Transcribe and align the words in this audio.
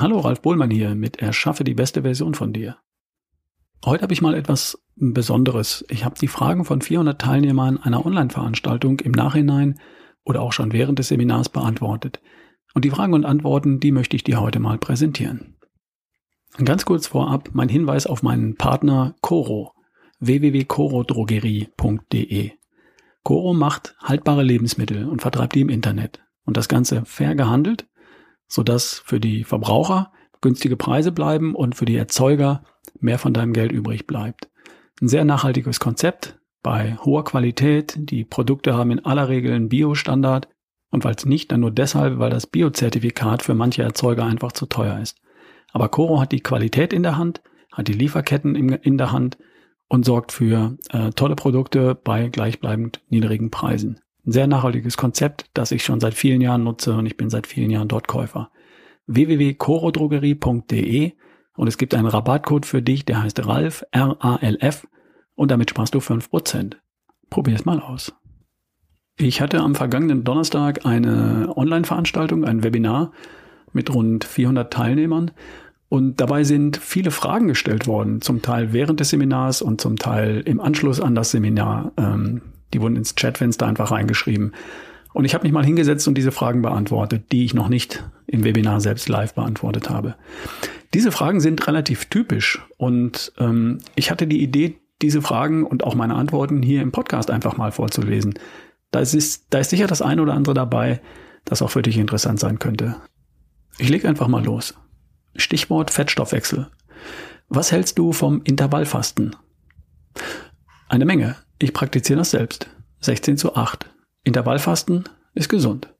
Hallo, 0.00 0.20
Ralf 0.20 0.42
Bohlmann 0.42 0.70
hier 0.70 0.94
mit 0.94 1.16
Erschaffe 1.16 1.64
die 1.64 1.74
beste 1.74 2.02
Version 2.02 2.34
von 2.34 2.52
dir. 2.52 2.76
Heute 3.84 4.02
habe 4.02 4.12
ich 4.12 4.22
mal 4.22 4.34
etwas 4.34 4.80
Besonderes. 4.94 5.84
Ich 5.88 6.04
habe 6.04 6.14
die 6.20 6.28
Fragen 6.28 6.64
von 6.64 6.82
400 6.82 7.20
Teilnehmern 7.20 7.78
einer 7.78 8.06
Online-Veranstaltung 8.06 9.00
im 9.00 9.10
Nachhinein 9.10 9.80
oder 10.24 10.42
auch 10.42 10.52
schon 10.52 10.72
während 10.72 11.00
des 11.00 11.08
Seminars 11.08 11.48
beantwortet. 11.48 12.20
Und 12.74 12.84
die 12.84 12.90
Fragen 12.90 13.12
und 13.12 13.24
Antworten, 13.24 13.80
die 13.80 13.90
möchte 13.90 14.14
ich 14.14 14.22
dir 14.22 14.40
heute 14.40 14.60
mal 14.60 14.78
präsentieren. 14.78 15.56
Ganz 16.64 16.84
kurz 16.84 17.08
vorab 17.08 17.48
mein 17.52 17.68
Hinweis 17.68 18.06
auf 18.06 18.22
meinen 18.22 18.54
Partner 18.54 19.16
Coro 19.20 19.74
www.corodrogerie.de. 20.20 22.52
Coro 23.24 23.52
macht 23.52 23.96
haltbare 24.00 24.44
Lebensmittel 24.44 25.08
und 25.08 25.22
vertreibt 25.22 25.56
die 25.56 25.62
im 25.62 25.70
Internet. 25.70 26.20
Und 26.44 26.56
das 26.56 26.68
Ganze 26.68 27.04
fair 27.04 27.34
gehandelt, 27.34 27.88
sodass 28.48 29.02
für 29.04 29.20
die 29.20 29.44
Verbraucher 29.44 30.12
günstige 30.40 30.76
Preise 30.76 31.12
bleiben 31.12 31.54
und 31.54 31.74
für 31.74 31.84
die 31.84 31.96
Erzeuger 31.96 32.62
mehr 33.00 33.18
von 33.18 33.32
deinem 33.32 33.52
Geld 33.52 33.72
übrig 33.72 34.06
bleibt. 34.06 34.48
Ein 35.00 35.08
sehr 35.08 35.24
nachhaltiges 35.24 35.80
Konzept 35.80 36.38
bei 36.62 36.96
hoher 37.04 37.24
Qualität. 37.24 37.94
Die 37.98 38.24
Produkte 38.24 38.74
haben 38.74 38.90
in 38.90 39.04
aller 39.04 39.28
Regel 39.28 39.52
einen 39.52 39.68
Bio-Standard 39.68 40.48
und 40.90 41.02
falls 41.02 41.26
nicht, 41.26 41.52
dann 41.52 41.60
nur 41.60 41.70
deshalb, 41.70 42.18
weil 42.18 42.30
das 42.30 42.46
Bio-Zertifikat 42.46 43.42
für 43.42 43.54
manche 43.54 43.82
Erzeuger 43.82 44.24
einfach 44.24 44.52
zu 44.52 44.66
teuer 44.66 44.98
ist. 45.00 45.18
Aber 45.72 45.88
Coro 45.88 46.20
hat 46.20 46.32
die 46.32 46.40
Qualität 46.40 46.92
in 46.92 47.02
der 47.02 47.18
Hand, 47.18 47.42
hat 47.72 47.88
die 47.88 47.92
Lieferketten 47.92 48.54
in 48.54 48.98
der 48.98 49.12
Hand 49.12 49.36
und 49.88 50.04
sorgt 50.04 50.32
für 50.32 50.76
äh, 50.90 51.10
tolle 51.10 51.36
Produkte 51.36 51.94
bei 51.94 52.28
gleichbleibend 52.28 53.02
niedrigen 53.08 53.50
Preisen. 53.50 54.00
Ein 54.28 54.32
sehr 54.32 54.46
nachhaltiges 54.46 54.96
Konzept, 54.98 55.46
das 55.54 55.72
ich 55.72 55.82
schon 55.82 56.00
seit 56.00 56.12
vielen 56.12 56.42
Jahren 56.42 56.62
nutze 56.62 56.94
und 56.94 57.06
ich 57.06 57.16
bin 57.16 57.30
seit 57.30 57.46
vielen 57.46 57.70
Jahren 57.70 57.88
dort 57.88 58.08
Käufer. 58.08 58.50
www.corodrogerie.de 59.06 61.12
und 61.56 61.66
es 61.66 61.78
gibt 61.78 61.94
einen 61.94 62.08
Rabattcode 62.08 62.66
für 62.66 62.82
dich, 62.82 63.06
der 63.06 63.22
heißt 63.22 63.46
RALF, 63.46 63.86
R-A-L-F 63.90 64.86
und 65.34 65.50
damit 65.50 65.70
sparst 65.70 65.94
du 65.94 66.00
5%. 66.00 66.74
Probier 67.30 67.54
es 67.54 67.64
mal 67.64 67.80
aus. 67.80 68.12
Ich 69.16 69.40
hatte 69.40 69.60
am 69.60 69.74
vergangenen 69.74 70.24
Donnerstag 70.24 70.84
eine 70.84 71.50
Online-Veranstaltung, 71.56 72.44
ein 72.44 72.62
Webinar 72.62 73.12
mit 73.72 73.94
rund 73.94 74.24
400 74.24 74.70
Teilnehmern 74.70 75.30
und 75.88 76.20
dabei 76.20 76.44
sind 76.44 76.76
viele 76.76 77.12
Fragen 77.12 77.48
gestellt 77.48 77.86
worden, 77.86 78.20
zum 78.20 78.42
Teil 78.42 78.74
während 78.74 79.00
des 79.00 79.08
Seminars 79.08 79.62
und 79.62 79.80
zum 79.80 79.96
Teil 79.96 80.42
im 80.44 80.60
Anschluss 80.60 81.00
an 81.00 81.14
das 81.14 81.30
Seminar. 81.30 81.92
Ähm, 81.96 82.42
die 82.72 82.80
wurden 82.80 82.96
ins 82.96 83.14
Chatfenster 83.14 83.66
einfach 83.66 83.90
reingeschrieben. 83.90 84.52
Und 85.14 85.24
ich 85.24 85.34
habe 85.34 85.44
mich 85.44 85.52
mal 85.52 85.64
hingesetzt 85.64 86.06
und 86.06 86.14
diese 86.14 86.32
Fragen 86.32 86.62
beantwortet, 86.62 87.32
die 87.32 87.44
ich 87.44 87.54
noch 87.54 87.68
nicht 87.68 88.04
im 88.26 88.44
Webinar 88.44 88.80
selbst 88.80 89.08
live 89.08 89.34
beantwortet 89.34 89.90
habe. 89.90 90.14
Diese 90.94 91.12
Fragen 91.12 91.40
sind 91.40 91.66
relativ 91.66 92.06
typisch 92.06 92.60
und 92.76 93.32
ähm, 93.38 93.78
ich 93.94 94.10
hatte 94.10 94.26
die 94.26 94.42
Idee, 94.42 94.78
diese 95.02 95.22
Fragen 95.22 95.64
und 95.64 95.84
auch 95.84 95.94
meine 95.94 96.14
Antworten 96.14 96.62
hier 96.62 96.82
im 96.82 96.92
Podcast 96.92 97.30
einfach 97.30 97.56
mal 97.56 97.72
vorzulesen. 97.72 98.34
Da 98.90 99.00
ist, 99.00 99.46
da 99.50 99.58
ist 99.58 99.70
sicher 99.70 99.86
das 99.86 100.02
eine 100.02 100.22
oder 100.22 100.34
andere 100.34 100.54
dabei, 100.54 101.00
das 101.44 101.62
auch 101.62 101.70
für 101.70 101.82
dich 101.82 101.98
interessant 101.98 102.40
sein 102.40 102.58
könnte. 102.58 102.96
Ich 103.78 103.88
leg 103.88 104.04
einfach 104.04 104.28
mal 104.28 104.44
los. 104.44 104.74
Stichwort 105.36 105.90
Fettstoffwechsel. 105.90 106.68
Was 107.48 107.70
hältst 107.70 107.98
du 107.98 108.12
vom 108.12 108.42
Intervallfasten? 108.42 109.36
Eine 110.88 111.04
Menge. 111.04 111.36
Ich 111.58 111.72
praktiziere 111.72 112.18
das 112.18 112.30
selbst. 112.30 112.68
16 113.00 113.36
zu 113.36 113.54
8. 113.54 113.90
Intervallfasten 114.24 115.04
ist 115.34 115.48
gesund. 115.48 115.92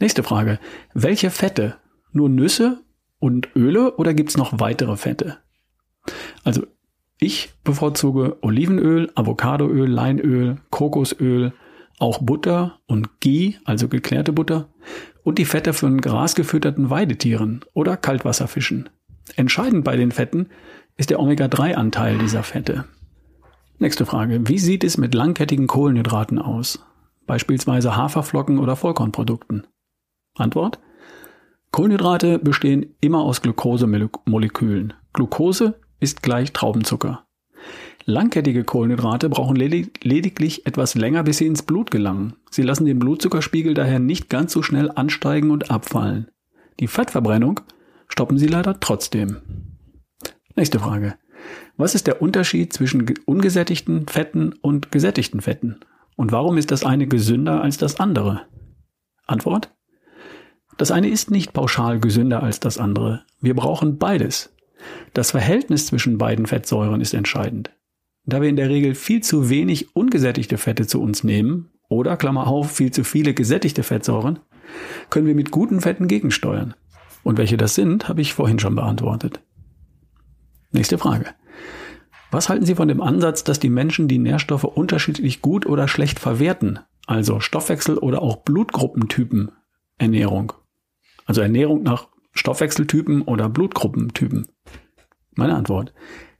Nächste 0.00 0.22
Frage. 0.22 0.58
Welche 0.94 1.30
Fette? 1.30 1.76
Nur 2.12 2.28
Nüsse 2.28 2.80
und 3.18 3.48
Öle 3.54 3.96
oder 3.96 4.14
gibt's 4.14 4.36
noch 4.36 4.58
weitere 4.58 4.96
Fette? 4.96 5.38
Also 6.44 6.66
ich 7.18 7.52
bevorzuge 7.64 8.38
Olivenöl, 8.42 9.10
Avocadoöl, 9.14 9.88
Leinöl, 9.88 10.56
Kokosöl, 10.70 11.52
auch 11.98 12.18
Butter 12.18 12.80
und 12.86 13.20
Ghee, 13.20 13.56
also 13.64 13.88
geklärte 13.88 14.32
Butter, 14.32 14.68
und 15.22 15.38
die 15.38 15.44
Fette 15.44 15.72
von 15.74 16.00
grasgefütterten 16.00 16.88
Weidetieren 16.88 17.60
oder 17.74 17.96
Kaltwasserfischen. 17.96 18.88
Entscheidend 19.36 19.84
bei 19.84 19.96
den 19.96 20.12
Fetten 20.12 20.48
ist 20.96 21.10
der 21.10 21.20
Omega-3-Anteil 21.20 22.18
dieser 22.18 22.42
Fette. 22.42 22.86
Nächste 23.82 24.04
Frage. 24.04 24.46
Wie 24.46 24.58
sieht 24.58 24.84
es 24.84 24.98
mit 24.98 25.14
langkettigen 25.14 25.66
Kohlenhydraten 25.66 26.38
aus? 26.38 26.84
Beispielsweise 27.26 27.96
Haferflocken 27.96 28.58
oder 28.58 28.76
Vollkornprodukten? 28.76 29.66
Antwort. 30.34 30.78
Kohlenhydrate 31.72 32.38
bestehen 32.38 32.94
immer 33.00 33.22
aus 33.22 33.40
Glukosemolekülen. 33.40 34.92
Glucose 35.14 35.80
ist 35.98 36.22
gleich 36.22 36.52
Traubenzucker. 36.52 37.24
Langkettige 38.04 38.64
Kohlenhydrate 38.64 39.30
brauchen 39.30 39.56
lediglich 39.56 40.66
etwas 40.66 40.94
länger, 40.94 41.22
bis 41.22 41.38
sie 41.38 41.46
ins 41.46 41.62
Blut 41.62 41.90
gelangen. 41.90 42.34
Sie 42.50 42.62
lassen 42.62 42.84
den 42.84 42.98
Blutzuckerspiegel 42.98 43.72
daher 43.72 43.98
nicht 43.98 44.28
ganz 44.28 44.52
so 44.52 44.62
schnell 44.62 44.90
ansteigen 44.90 45.50
und 45.50 45.70
abfallen. 45.70 46.28
Die 46.80 46.86
Fettverbrennung 46.86 47.60
stoppen 48.08 48.36
sie 48.36 48.48
leider 48.48 48.78
trotzdem. 48.78 49.38
Nächste 50.54 50.80
Frage. 50.80 51.14
Was 51.80 51.94
ist 51.94 52.06
der 52.06 52.20
Unterschied 52.20 52.74
zwischen 52.74 53.06
ungesättigten 53.24 54.06
Fetten 54.06 54.52
und 54.52 54.92
gesättigten 54.92 55.40
Fetten? 55.40 55.80
Und 56.14 56.30
warum 56.30 56.58
ist 56.58 56.70
das 56.72 56.84
eine 56.84 57.06
gesünder 57.06 57.62
als 57.62 57.78
das 57.78 57.98
andere? 57.98 58.42
Antwort. 59.26 59.72
Das 60.76 60.90
eine 60.90 61.08
ist 61.08 61.30
nicht 61.30 61.54
pauschal 61.54 61.98
gesünder 61.98 62.42
als 62.42 62.60
das 62.60 62.76
andere. 62.76 63.24
Wir 63.40 63.56
brauchen 63.56 63.96
beides. 63.96 64.54
Das 65.14 65.30
Verhältnis 65.30 65.86
zwischen 65.86 66.18
beiden 66.18 66.44
Fettsäuren 66.44 67.00
ist 67.00 67.14
entscheidend. 67.14 67.70
Da 68.26 68.42
wir 68.42 68.50
in 68.50 68.56
der 68.56 68.68
Regel 68.68 68.94
viel 68.94 69.22
zu 69.22 69.48
wenig 69.48 69.96
ungesättigte 69.96 70.58
Fette 70.58 70.86
zu 70.86 71.00
uns 71.00 71.24
nehmen 71.24 71.70
oder, 71.88 72.18
Klammer 72.18 72.46
auf, 72.46 72.72
viel 72.72 72.90
zu 72.90 73.04
viele 73.04 73.32
gesättigte 73.32 73.84
Fettsäuren, 73.84 74.38
können 75.08 75.26
wir 75.26 75.34
mit 75.34 75.50
guten 75.50 75.80
Fetten 75.80 76.08
gegensteuern. 76.08 76.74
Und 77.22 77.38
welche 77.38 77.56
das 77.56 77.74
sind, 77.74 78.06
habe 78.06 78.20
ich 78.20 78.34
vorhin 78.34 78.58
schon 78.58 78.74
beantwortet. 78.74 79.40
Nächste 80.72 80.98
Frage. 80.98 81.24
Was 82.30 82.48
halten 82.48 82.64
Sie 82.64 82.74
von 82.74 82.88
dem 82.88 83.00
Ansatz, 83.00 83.44
dass 83.44 83.58
die 83.58 83.70
Menschen 83.70 84.08
die 84.08 84.18
Nährstoffe 84.18 84.64
unterschiedlich 84.64 85.42
gut 85.42 85.66
oder 85.66 85.88
schlecht 85.88 86.18
verwerten? 86.18 86.78
Also 87.06 87.40
Stoffwechsel 87.40 87.98
oder 87.98 88.22
auch 88.22 88.36
Blutgruppentypen 88.38 89.50
Ernährung. 89.98 90.52
Also 91.26 91.40
Ernährung 91.40 91.82
nach 91.82 92.08
Stoffwechseltypen 92.32 93.22
oder 93.22 93.48
Blutgruppentypen. 93.48 94.46
Meine 95.34 95.56
Antwort. 95.56 95.92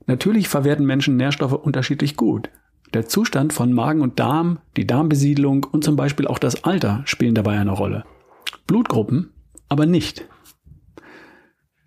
Natürlich 0.05 0.47
verwerten 0.47 0.85
Menschen 0.85 1.17
Nährstoffe 1.17 1.53
unterschiedlich 1.53 2.15
gut. 2.15 2.49
Der 2.93 3.07
Zustand 3.07 3.53
von 3.53 3.71
Magen 3.71 4.01
und 4.01 4.19
Darm, 4.19 4.59
die 4.77 4.87
Darmbesiedlung 4.87 5.65
und 5.65 5.83
zum 5.83 5.95
Beispiel 5.95 6.27
auch 6.27 6.39
das 6.39 6.63
Alter 6.63 7.01
spielen 7.05 7.35
dabei 7.35 7.59
eine 7.59 7.71
Rolle. 7.71 8.03
Blutgruppen 8.67 9.33
aber 9.71 9.85
nicht. 9.85 10.27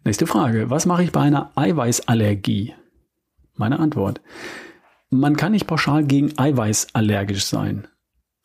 Nächste 0.05 0.27
Frage. 0.27 0.71
Was 0.71 0.87
mache 0.87 1.05
ich 1.05 1.13
bei 1.13 1.21
einer 1.21 1.53
Eiweißallergie? 1.55 2.75
Meine 3.55 3.79
Antwort. 3.79 4.21
Man 5.11 5.37
kann 5.37 5.53
nicht 5.53 5.67
pauschal 5.67 6.05
gegen 6.05 6.37
Eiweiß 6.37 6.89
allergisch 6.93 7.45
sein. 7.45 7.87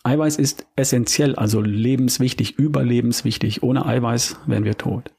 Eiweiß 0.04 0.38
ist 0.38 0.66
essentiell, 0.76 1.36
also 1.36 1.62
lebenswichtig, 1.62 2.58
überlebenswichtig. 2.58 3.64
Ohne 3.64 3.86
Eiweiß 3.86 4.38
wären 4.46 4.64
wir 4.64 4.78
tot. 4.78 5.12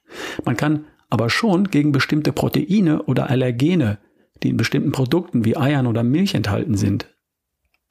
Man 0.45 0.56
kann 0.56 0.84
aber 1.11 1.29
schon 1.29 1.65
gegen 1.65 1.93
bestimmte 1.93 2.33
Proteine 2.33 3.03
oder 3.03 3.29
Allergene 3.29 3.99
die 4.43 4.50
in 4.50 4.56
bestimmten 4.56 4.93
Produkten 4.93 5.44
wie 5.44 5.56
Eiern 5.56 5.87
oder 5.87 6.03
Milch 6.03 6.35
enthalten 6.35 6.76
sind, 6.76 7.09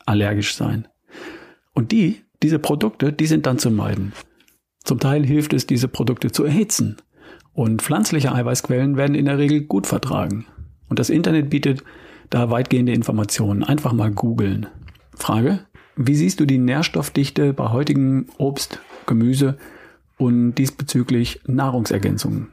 allergisch 0.06 0.56
sein. 0.56 0.88
Und 1.74 1.92
die, 1.92 2.22
diese 2.42 2.60
Produkte, 2.60 3.14
die 3.14 3.28
sind 3.28 3.46
dann 3.46 3.60
zu 3.60 3.72
meiden. 3.72 4.14
Zum 4.84 5.00
Teil 5.00 5.26
hilft 5.26 5.54
es, 5.54 5.68
diese 5.68 5.88
Produkte 5.88 6.32
zu 6.32 6.44
erhitzen. 6.44 6.98
Und 7.54 7.82
pflanzliche 7.82 8.34
Eiweißquellen 8.34 8.96
werden 8.96 9.16
in 9.16 9.26
der 9.26 9.38
Regel 9.38 9.62
gut 9.62 9.88
vertragen. 9.88 10.46
Und 10.90 11.00
das 11.00 11.10
Internet 11.10 11.50
bietet 11.50 11.84
da 12.30 12.50
weitgehende 12.50 12.94
Informationen. 12.94 13.64
Einfach 13.64 13.94
mal 13.94 14.12
googeln. 14.12 14.68
Frage, 15.16 15.62
wie 15.96 16.16
siehst 16.16 16.40
du 16.40 16.46
die 16.46 16.58
Nährstoffdichte 16.58 17.54
bei 17.54 17.72
heutigem 17.72 18.28
Obst, 18.38 18.80
Gemüse 19.06 19.58
und 20.18 20.56
diesbezüglich 20.56 21.42
Nahrungsergänzungen? 21.46 22.50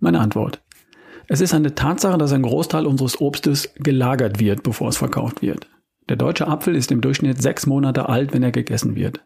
Meine 0.00 0.20
Antwort. 0.20 0.62
Es 1.28 1.40
ist 1.40 1.54
eine 1.54 1.74
Tatsache, 1.74 2.18
dass 2.18 2.32
ein 2.32 2.42
Großteil 2.42 2.86
unseres 2.86 3.20
Obstes 3.20 3.72
gelagert 3.76 4.40
wird, 4.40 4.62
bevor 4.62 4.88
es 4.88 4.96
verkauft 4.96 5.42
wird. 5.42 5.68
Der 6.08 6.16
deutsche 6.16 6.48
Apfel 6.48 6.74
ist 6.74 6.90
im 6.90 7.00
Durchschnitt 7.00 7.40
sechs 7.40 7.66
Monate 7.66 8.08
alt, 8.08 8.32
wenn 8.32 8.42
er 8.42 8.50
gegessen 8.50 8.96
wird. 8.96 9.24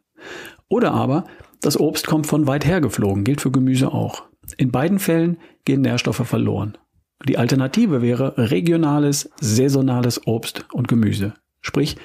Oder 0.68 0.92
aber, 0.92 1.24
das 1.60 1.78
Obst 1.80 2.06
kommt 2.06 2.26
von 2.26 2.46
weit 2.46 2.66
her 2.66 2.80
geflogen, 2.80 3.24
gilt 3.24 3.40
für 3.40 3.50
Gemüse 3.50 3.92
auch. 3.92 4.24
In 4.58 4.70
beiden 4.70 4.98
Fällen 4.98 5.38
gehen 5.64 5.80
Nährstoffe 5.80 6.26
verloren. 6.26 6.76
Die 7.24 7.38
Alternative 7.38 8.02
wäre 8.02 8.34
regionales, 8.36 9.30
saisonales 9.40 10.26
Obst 10.26 10.66
und 10.72 10.88
Gemüse. 10.88 11.34
Sprich, 11.60 11.96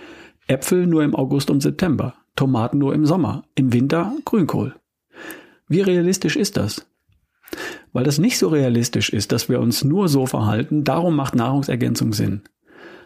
Äpfel 0.48 0.88
nur 0.88 1.04
im 1.04 1.16
August 1.16 1.50
und 1.50 1.62
September, 1.62 2.16
Tomaten 2.36 2.78
nur 2.78 2.94
im 2.94 3.06
Sommer, 3.06 3.44
im 3.56 3.74
Winter 3.74 4.14
Grünkohl. 4.26 4.76
Wie 5.68 5.82
realistisch 5.82 6.36
ist 6.36 6.58
das? 6.58 6.86
weil 7.94 8.04
das 8.04 8.18
nicht 8.18 8.38
so 8.38 8.48
realistisch 8.48 9.10
ist, 9.10 9.32
dass 9.32 9.50
wir 9.50 9.60
uns 9.60 9.84
nur 9.84 10.08
so 10.08 10.26
verhalten. 10.26 10.84
Darum 10.84 11.16
macht 11.16 11.36
Nahrungsergänzung 11.36 12.14
Sinn. 12.14 12.42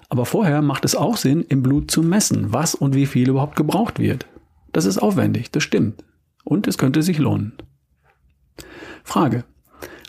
Aber 0.09 0.25
vorher 0.25 0.61
macht 0.61 0.85
es 0.85 0.95
auch 0.95 1.17
Sinn, 1.17 1.43
im 1.47 1.63
Blut 1.63 1.89
zu 1.89 2.03
messen, 2.03 2.53
was 2.53 2.75
und 2.75 2.93
wie 2.93 3.07
viel 3.07 3.29
überhaupt 3.29 3.55
gebraucht 3.55 3.99
wird. 3.99 4.27
Das 4.71 4.85
ist 4.85 4.99
aufwendig, 4.99 5.51
das 5.51 5.63
stimmt. 5.63 6.03
Und 6.43 6.67
es 6.67 6.77
könnte 6.77 7.01
sich 7.01 7.17
lohnen. 7.17 7.53
Frage. 9.03 9.45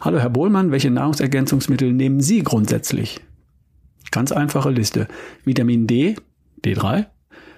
Hallo 0.03 0.19
Herr 0.19 0.29
Bohlmann, 0.29 0.73
welche 0.73 0.91
Nahrungsergänzungsmittel 0.91 1.91
nehmen 1.91 2.21
Sie 2.21 2.43
grundsätzlich? 2.43 3.21
Ganz 4.11 4.31
einfache 4.31 4.71
Liste. 4.71 5.09
Vitamin 5.45 5.87
D, 5.87 6.17
D3, 6.63 7.07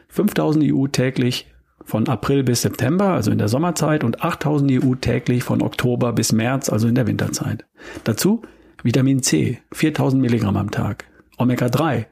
5000 0.09 0.73
EU 0.73 0.87
täglich 0.87 1.49
von 1.85 2.09
April 2.09 2.45
bis 2.45 2.63
September, 2.63 3.09
also 3.09 3.33
in 3.33 3.39
der 3.39 3.49
Sommerzeit, 3.49 4.05
und 4.05 4.23
8000 4.23 4.85
EU 4.85 4.95
täglich 4.95 5.43
von 5.43 5.63
Oktober 5.63 6.13
bis 6.13 6.33
März, 6.33 6.69
also 6.69 6.87
in 6.87 6.95
der 6.95 7.09
Winterzeit. 7.09 7.65
Dazu 8.05 8.43
Vitamin 8.85 9.21
C, 9.23 9.59
4000 9.73 10.23
Milligramm 10.23 10.57
am 10.57 10.71
Tag. 10.71 11.07
Omega 11.39 11.69
3, 11.69 12.07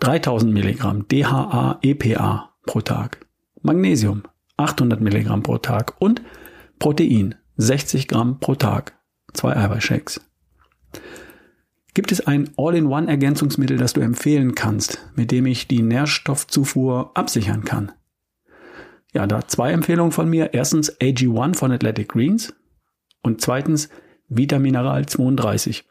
3000 0.00 0.52
Milligramm 0.52 1.06
DHA, 1.06 1.78
EPA 1.82 2.50
pro 2.66 2.80
Tag. 2.80 3.24
Magnesium, 3.62 4.24
800 4.56 5.00
Milligramm 5.00 5.44
pro 5.44 5.58
Tag. 5.58 5.94
Und 6.00 6.22
Protein, 6.80 7.36
60 7.56 8.08
Gramm 8.08 8.40
pro 8.40 8.56
Tag. 8.56 8.99
Zwei 9.32 9.56
Eiweißshakes. 9.56 10.20
Gibt 11.94 12.12
es 12.12 12.26
ein 12.26 12.50
All-in-One-Ergänzungsmittel, 12.56 13.76
das 13.76 13.92
du 13.92 14.00
empfehlen 14.00 14.54
kannst, 14.54 15.10
mit 15.16 15.30
dem 15.30 15.46
ich 15.46 15.66
die 15.66 15.82
Nährstoffzufuhr 15.82 17.10
absichern 17.14 17.64
kann? 17.64 17.92
Ja, 19.12 19.26
da 19.26 19.46
zwei 19.46 19.72
Empfehlungen 19.72 20.12
von 20.12 20.28
mir. 20.28 20.54
Erstens 20.54 20.96
AG1 21.00 21.56
von 21.56 21.72
Athletic 21.72 22.10
Greens 22.10 22.54
und 23.22 23.40
zweitens 23.40 23.88
Vitamineral 24.28 25.06
32. 25.06 25.84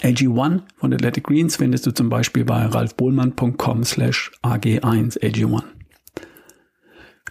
AG1 0.00 0.62
von 0.76 0.94
Athletic 0.94 1.24
Greens 1.24 1.56
findest 1.56 1.86
du 1.86 1.90
zum 1.90 2.08
Beispiel 2.08 2.44
bei 2.44 2.64
ralfbohlmann.com 2.64 3.84
slash 3.84 4.32
AG1 4.42 5.20
AG1. 5.20 5.62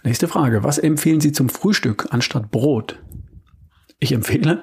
Nächste 0.04 0.28
Frage. 0.28 0.62
Was 0.62 0.78
empfehlen 0.78 1.20
Sie 1.20 1.32
zum 1.32 1.48
Frühstück 1.48 2.08
anstatt 2.10 2.50
Brot? 2.50 3.00
Ich 3.98 4.12
empfehle 4.12 4.62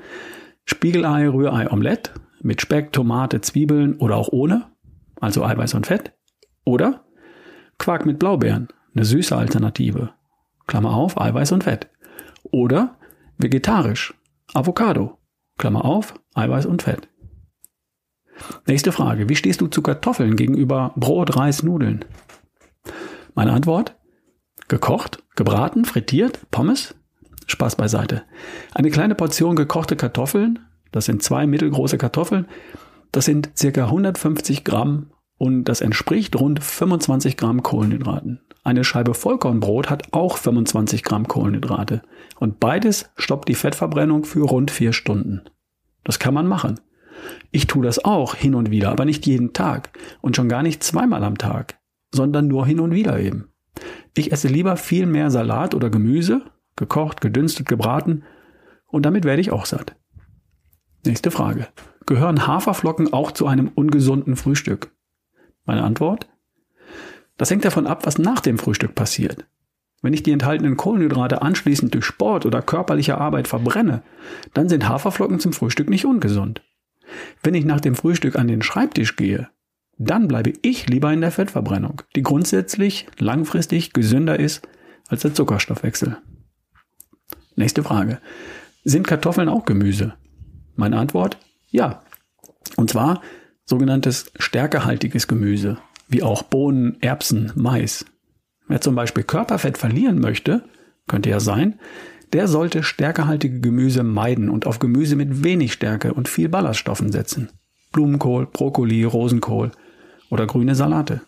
Spiegelei, 0.65 1.27
Rührei, 1.27 1.71
Omelette 1.71 2.11
mit 2.41 2.61
Speck, 2.61 2.91
Tomate, 2.91 3.41
Zwiebeln 3.41 3.97
oder 3.97 4.17
auch 4.17 4.29
ohne, 4.29 4.71
also 5.19 5.43
Eiweiß 5.43 5.73
und 5.73 5.87
Fett. 5.87 6.13
Oder 6.63 7.05
Quark 7.77 8.05
mit 8.05 8.19
Blaubeeren, 8.19 8.67
eine 8.95 9.05
süße 9.05 9.35
Alternative. 9.35 10.13
Klammer 10.67 10.93
auf, 10.95 11.19
Eiweiß 11.19 11.51
und 11.51 11.63
Fett. 11.63 11.89
Oder 12.43 12.97
vegetarisch, 13.37 14.13
Avocado, 14.53 15.17
Klammer 15.57 15.85
auf, 15.85 16.13
Eiweiß 16.33 16.65
und 16.65 16.83
Fett. 16.83 17.07
Nächste 18.67 18.91
Frage. 18.91 19.29
Wie 19.29 19.35
stehst 19.35 19.61
du 19.61 19.67
zu 19.67 19.81
Kartoffeln 19.81 20.35
gegenüber 20.35 20.93
Brot, 20.95 21.37
Reis, 21.37 21.63
Nudeln? 21.63 22.03
Meine 23.33 23.53
Antwort? 23.53 23.95
Gekocht, 24.67 25.23
gebraten, 25.35 25.85
frittiert, 25.85 26.49
Pommes? 26.51 26.95
Spaß 27.47 27.75
beiseite. 27.75 28.23
Eine 28.73 28.89
kleine 28.89 29.15
Portion 29.15 29.55
gekochte 29.55 29.95
Kartoffeln 29.95 30.59
das 30.95 31.03
sind 31.03 31.21
zwei 31.21 31.45
mittelgroße 31.45 31.97
Kartoffeln. 31.97 32.47
Das 33.11 33.25
sind 33.25 33.49
circa 33.57 33.83
150 33.83 34.63
Gramm 34.63 35.11
und 35.37 35.65
das 35.65 35.81
entspricht 35.81 36.39
rund 36.39 36.63
25 36.63 37.35
Gramm 37.35 37.63
Kohlenhydraten. 37.63 38.39
Eine 38.63 38.85
Scheibe 38.85 39.13
Vollkornbrot 39.13 39.89
hat 39.89 40.13
auch 40.13 40.37
25 40.37 41.03
Gramm 41.03 41.27
Kohlenhydrate. 41.27 42.01
Und 42.39 42.61
beides 42.61 43.09
stoppt 43.17 43.49
die 43.49 43.55
Fettverbrennung 43.55 44.23
für 44.23 44.45
rund 44.45 44.71
vier 44.71 44.93
Stunden. 44.93 45.41
Das 46.05 46.17
kann 46.17 46.33
man 46.33 46.47
machen. 46.47 46.79
Ich 47.51 47.67
tue 47.67 47.83
das 47.83 48.05
auch 48.05 48.33
hin 48.33 48.55
und 48.55 48.71
wieder, 48.71 48.89
aber 48.89 49.03
nicht 49.03 49.25
jeden 49.25 49.51
Tag 49.51 49.89
und 50.21 50.37
schon 50.37 50.47
gar 50.47 50.63
nicht 50.63 50.81
zweimal 50.81 51.25
am 51.25 51.37
Tag, 51.37 51.77
sondern 52.13 52.47
nur 52.47 52.65
hin 52.65 52.79
und 52.79 52.93
wieder 52.93 53.19
eben. 53.19 53.49
Ich 54.15 54.31
esse 54.31 54.47
lieber 54.47 54.77
viel 54.77 55.07
mehr 55.07 55.29
Salat 55.29 55.75
oder 55.75 55.89
Gemüse, 55.89 56.41
gekocht, 56.75 57.21
gedünstet, 57.21 57.67
gebraten 57.67 58.23
und 58.87 59.05
damit 59.05 59.25
werde 59.25 59.41
ich 59.41 59.51
auch 59.51 59.65
satt. 59.65 59.95
Nächste 61.05 61.31
Frage. 61.31 61.67
Gehören 62.05 62.47
Haferflocken 62.47 63.13
auch 63.13 63.31
zu 63.31 63.47
einem 63.47 63.69
ungesunden 63.69 64.35
Frühstück? 64.35 64.91
Meine 65.65 65.83
Antwort? 65.83 66.27
Das 67.37 67.49
hängt 67.49 67.65
davon 67.65 67.87
ab, 67.87 68.05
was 68.05 68.17
nach 68.17 68.39
dem 68.39 68.57
Frühstück 68.57 68.95
passiert. 68.95 69.45
Wenn 70.01 70.13
ich 70.13 70.23
die 70.23 70.31
enthaltenen 70.31 70.77
Kohlenhydrate 70.77 71.41
anschließend 71.41 71.93
durch 71.93 72.05
Sport 72.05 72.45
oder 72.45 72.61
körperliche 72.61 73.17
Arbeit 73.17 73.47
verbrenne, 73.47 74.03
dann 74.53 74.69
sind 74.69 74.87
Haferflocken 74.87 75.39
zum 75.39 75.51
Frühstück 75.51 75.89
nicht 75.89 76.05
ungesund. 76.05 76.61
Wenn 77.41 77.55
ich 77.55 77.65
nach 77.65 77.81
dem 77.81 77.95
Frühstück 77.95 78.35
an 78.35 78.47
den 78.47 78.61
Schreibtisch 78.61 79.15
gehe, 79.15 79.49
dann 79.97 80.27
bleibe 80.27 80.53
ich 80.61 80.87
lieber 80.87 81.11
in 81.11 81.21
der 81.21 81.31
Fettverbrennung, 81.31 82.01
die 82.15 82.21
grundsätzlich 82.21 83.07
langfristig 83.17 83.93
gesünder 83.93 84.39
ist 84.39 84.67
als 85.07 85.21
der 85.21 85.33
Zuckerstoffwechsel. 85.33 86.17
Nächste 87.55 87.83
Frage. 87.83 88.19
Sind 88.83 89.07
Kartoffeln 89.07 89.49
auch 89.49 89.65
Gemüse? 89.65 90.13
Meine 90.75 90.97
Antwort? 90.97 91.37
Ja. 91.69 92.03
Und 92.75 92.89
zwar 92.89 93.21
sogenanntes 93.65 94.31
stärkehaltiges 94.37 95.27
Gemüse, 95.27 95.77
wie 96.07 96.23
auch 96.23 96.43
Bohnen, 96.43 96.97
Erbsen, 97.01 97.51
Mais. 97.55 98.05
Wer 98.67 98.81
zum 98.81 98.95
Beispiel 98.95 99.23
Körperfett 99.23 99.77
verlieren 99.77 100.19
möchte, 100.19 100.63
könnte 101.07 101.29
ja 101.29 101.39
sein, 101.39 101.79
der 102.33 102.47
sollte 102.47 102.83
stärkehaltige 102.83 103.59
Gemüse 103.59 104.03
meiden 104.03 104.49
und 104.49 104.67
auf 104.67 104.79
Gemüse 104.79 105.15
mit 105.15 105.43
wenig 105.43 105.73
Stärke 105.73 106.13
und 106.13 106.27
viel 106.27 106.49
Ballaststoffen 106.49 107.11
setzen. 107.11 107.49
Blumenkohl, 107.91 108.47
Brokkoli, 108.47 109.03
Rosenkohl 109.03 109.71
oder 110.29 110.45
grüne 110.47 110.75
Salate. 110.75 111.21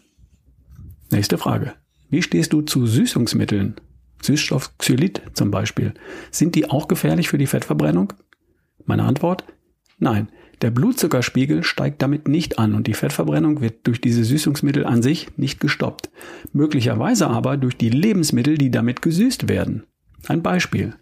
Nächste 1.12 1.38
Frage. 1.38 1.74
Wie 2.10 2.22
stehst 2.22 2.54
du 2.54 2.62
zu 2.62 2.86
Süßungsmitteln? 2.86 3.76
Süßstoff 4.22 4.78
Xylit 4.78 5.22
zum 5.34 5.52
Beispiel. 5.52 5.94
Sind 6.32 6.56
die 6.56 6.70
auch 6.70 6.88
gefährlich 6.88 7.30
für 7.30 7.38
die 7.38 7.48
Fettverbrennung? 7.48 8.14
Meine 8.86 9.04
Antwort? 9.04 9.46
Nein. 10.00 10.30
Der 10.62 10.72
Blutzuckerspiegel 10.72 11.64
steigt 11.64 12.02
damit 12.02 12.28
nicht 12.28 12.58
an 12.58 12.74
und 12.74 12.88
die 12.88 12.96
Fettverbrennung 12.96 13.62
wird 13.62 13.86
durch 13.86 14.02
diese 14.02 14.24
Süßungsmittel 14.24 14.86
an 14.86 15.04
sich 15.04 15.38
nicht 15.38 15.60
gestoppt. 15.60 16.10
Möglicherweise 16.52 17.28
aber 17.28 17.58
durch 17.58 17.78
die 17.78 17.92
Lebensmittel, 17.92 18.58
die 18.58 18.72
damit 18.72 19.04
gesüßt 19.04 19.50
werden. 19.50 19.84
Ein 20.28 20.42
Beispiel. 20.42 20.96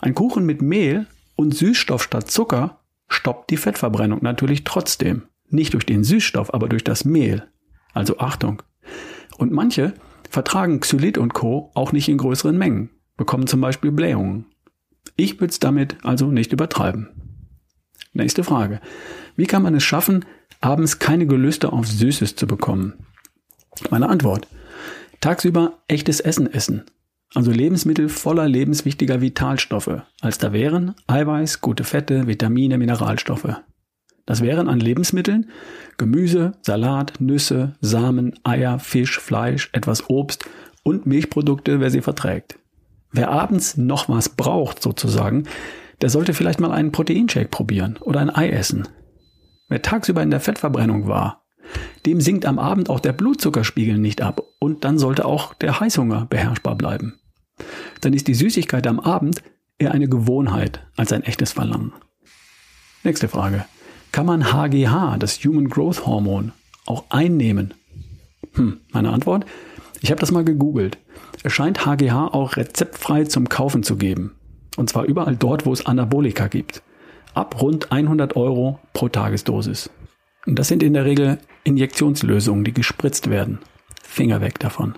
Ein 0.00 0.14
Kuchen 0.14 0.44
mit 0.44 0.60
Mehl 0.60 1.06
und 1.36 1.54
Süßstoff 1.54 2.02
statt 2.02 2.30
Zucker 2.30 2.80
stoppt 3.08 3.50
die 3.50 3.56
Fettverbrennung 3.56 4.20
natürlich 4.22 4.64
trotzdem. 4.64 5.22
Nicht 5.48 5.74
durch 5.74 5.86
den 5.86 6.02
Süßstoff, 6.02 6.52
aber 6.52 6.68
durch 6.68 6.82
das 6.82 7.04
Mehl. 7.04 7.44
Also 7.92 8.18
Achtung. 8.18 8.62
Und 9.38 9.52
manche 9.52 9.94
vertragen 10.30 10.80
Xylit 10.80 11.18
und 11.18 11.34
Co. 11.34 11.70
auch 11.74 11.92
nicht 11.92 12.08
in 12.08 12.18
größeren 12.18 12.56
Mengen, 12.56 12.90
bekommen 13.16 13.46
zum 13.46 13.60
Beispiel 13.60 13.92
Blähungen. 13.92 14.46
Ich 15.16 15.40
würde 15.40 15.50
es 15.50 15.60
damit 15.60 15.96
also 16.02 16.26
nicht 16.30 16.52
übertreiben. 16.52 17.08
Nächste 18.12 18.44
Frage. 18.44 18.80
Wie 19.36 19.46
kann 19.46 19.62
man 19.62 19.74
es 19.74 19.82
schaffen, 19.82 20.24
abends 20.60 20.98
keine 20.98 21.26
Gelüste 21.26 21.72
auf 21.72 21.86
Süßes 21.86 22.36
zu 22.36 22.46
bekommen? 22.46 22.94
Meine 23.90 24.08
Antwort. 24.08 24.48
Tagsüber 25.20 25.78
echtes 25.88 26.20
Essen 26.20 26.52
essen. 26.52 26.84
Also 27.34 27.50
Lebensmittel 27.50 28.08
voller 28.08 28.48
lebenswichtiger 28.48 29.20
Vitalstoffe, 29.20 30.02
als 30.20 30.38
da 30.38 30.52
wären 30.52 30.94
Eiweiß, 31.06 31.60
gute 31.60 31.84
Fette, 31.84 32.26
Vitamine, 32.26 32.78
Mineralstoffe. 32.78 33.56
Das 34.26 34.42
wären 34.42 34.68
an 34.68 34.80
Lebensmitteln 34.80 35.50
Gemüse, 35.98 36.52
Salat, 36.60 37.14
Nüsse, 37.20 37.74
Samen, 37.80 38.34
Eier, 38.44 38.78
Fisch, 38.78 39.18
Fleisch, 39.18 39.70
etwas 39.72 40.10
Obst 40.10 40.44
und 40.82 41.06
Milchprodukte, 41.06 41.80
wer 41.80 41.90
sie 41.90 42.02
verträgt. 42.02 42.58
Wer 43.12 43.30
abends 43.30 43.76
noch 43.76 44.08
was 44.08 44.28
braucht, 44.28 44.82
sozusagen, 44.82 45.44
der 46.02 46.10
sollte 46.10 46.34
vielleicht 46.34 46.60
mal 46.60 46.72
einen 46.72 46.92
Proteinshake 46.92 47.48
probieren 47.48 47.96
oder 48.00 48.20
ein 48.20 48.34
Ei 48.34 48.50
essen. 48.50 48.86
Wer 49.68 49.80
tagsüber 49.80 50.22
in 50.22 50.30
der 50.30 50.40
Fettverbrennung 50.40 51.08
war, 51.08 51.46
dem 52.04 52.20
sinkt 52.20 52.44
am 52.46 52.58
Abend 52.58 52.90
auch 52.90 53.00
der 53.00 53.12
Blutzuckerspiegel 53.12 53.98
nicht 53.98 54.20
ab 54.20 54.42
und 54.60 54.84
dann 54.84 54.98
sollte 54.98 55.24
auch 55.24 55.54
der 55.54 55.80
Heißhunger 55.80 56.26
beherrschbar 56.26 56.76
bleiben. 56.76 57.18
Dann 58.02 58.12
ist 58.12 58.28
die 58.28 58.34
Süßigkeit 58.34 58.86
am 58.86 59.00
Abend 59.00 59.42
eher 59.78 59.92
eine 59.92 60.08
Gewohnheit 60.08 60.86
als 60.96 61.12
ein 61.12 61.22
echtes 61.22 61.52
Verlangen. 61.52 61.92
Nächste 63.02 63.28
Frage. 63.28 63.64
Kann 64.16 64.24
man 64.24 64.50
HGH, 64.50 65.18
das 65.18 65.44
Human 65.44 65.68
Growth 65.68 66.06
Hormone, 66.06 66.52
auch 66.86 67.04
einnehmen? 67.10 67.74
Hm, 68.54 68.78
meine 68.90 69.10
Antwort? 69.10 69.44
Ich 70.00 70.10
habe 70.10 70.18
das 70.18 70.32
mal 70.32 70.42
gegoogelt. 70.42 70.96
Es 71.42 71.52
scheint 71.52 71.84
HGH 71.84 72.28
auch 72.28 72.56
rezeptfrei 72.56 73.24
zum 73.24 73.50
Kaufen 73.50 73.82
zu 73.82 73.96
geben. 73.96 74.34
Und 74.78 74.88
zwar 74.88 75.04
überall 75.04 75.36
dort, 75.36 75.66
wo 75.66 75.72
es 75.74 75.84
Anabolika 75.84 76.46
gibt. 76.46 76.82
Ab 77.34 77.60
rund 77.60 77.92
100 77.92 78.36
Euro 78.36 78.78
pro 78.94 79.10
Tagesdosis. 79.10 79.90
Und 80.46 80.58
das 80.58 80.68
sind 80.68 80.82
in 80.82 80.94
der 80.94 81.04
Regel 81.04 81.36
Injektionslösungen, 81.64 82.64
die 82.64 82.72
gespritzt 82.72 83.28
werden. 83.28 83.58
Finger 84.02 84.40
weg 84.40 84.58
davon. 84.60 84.94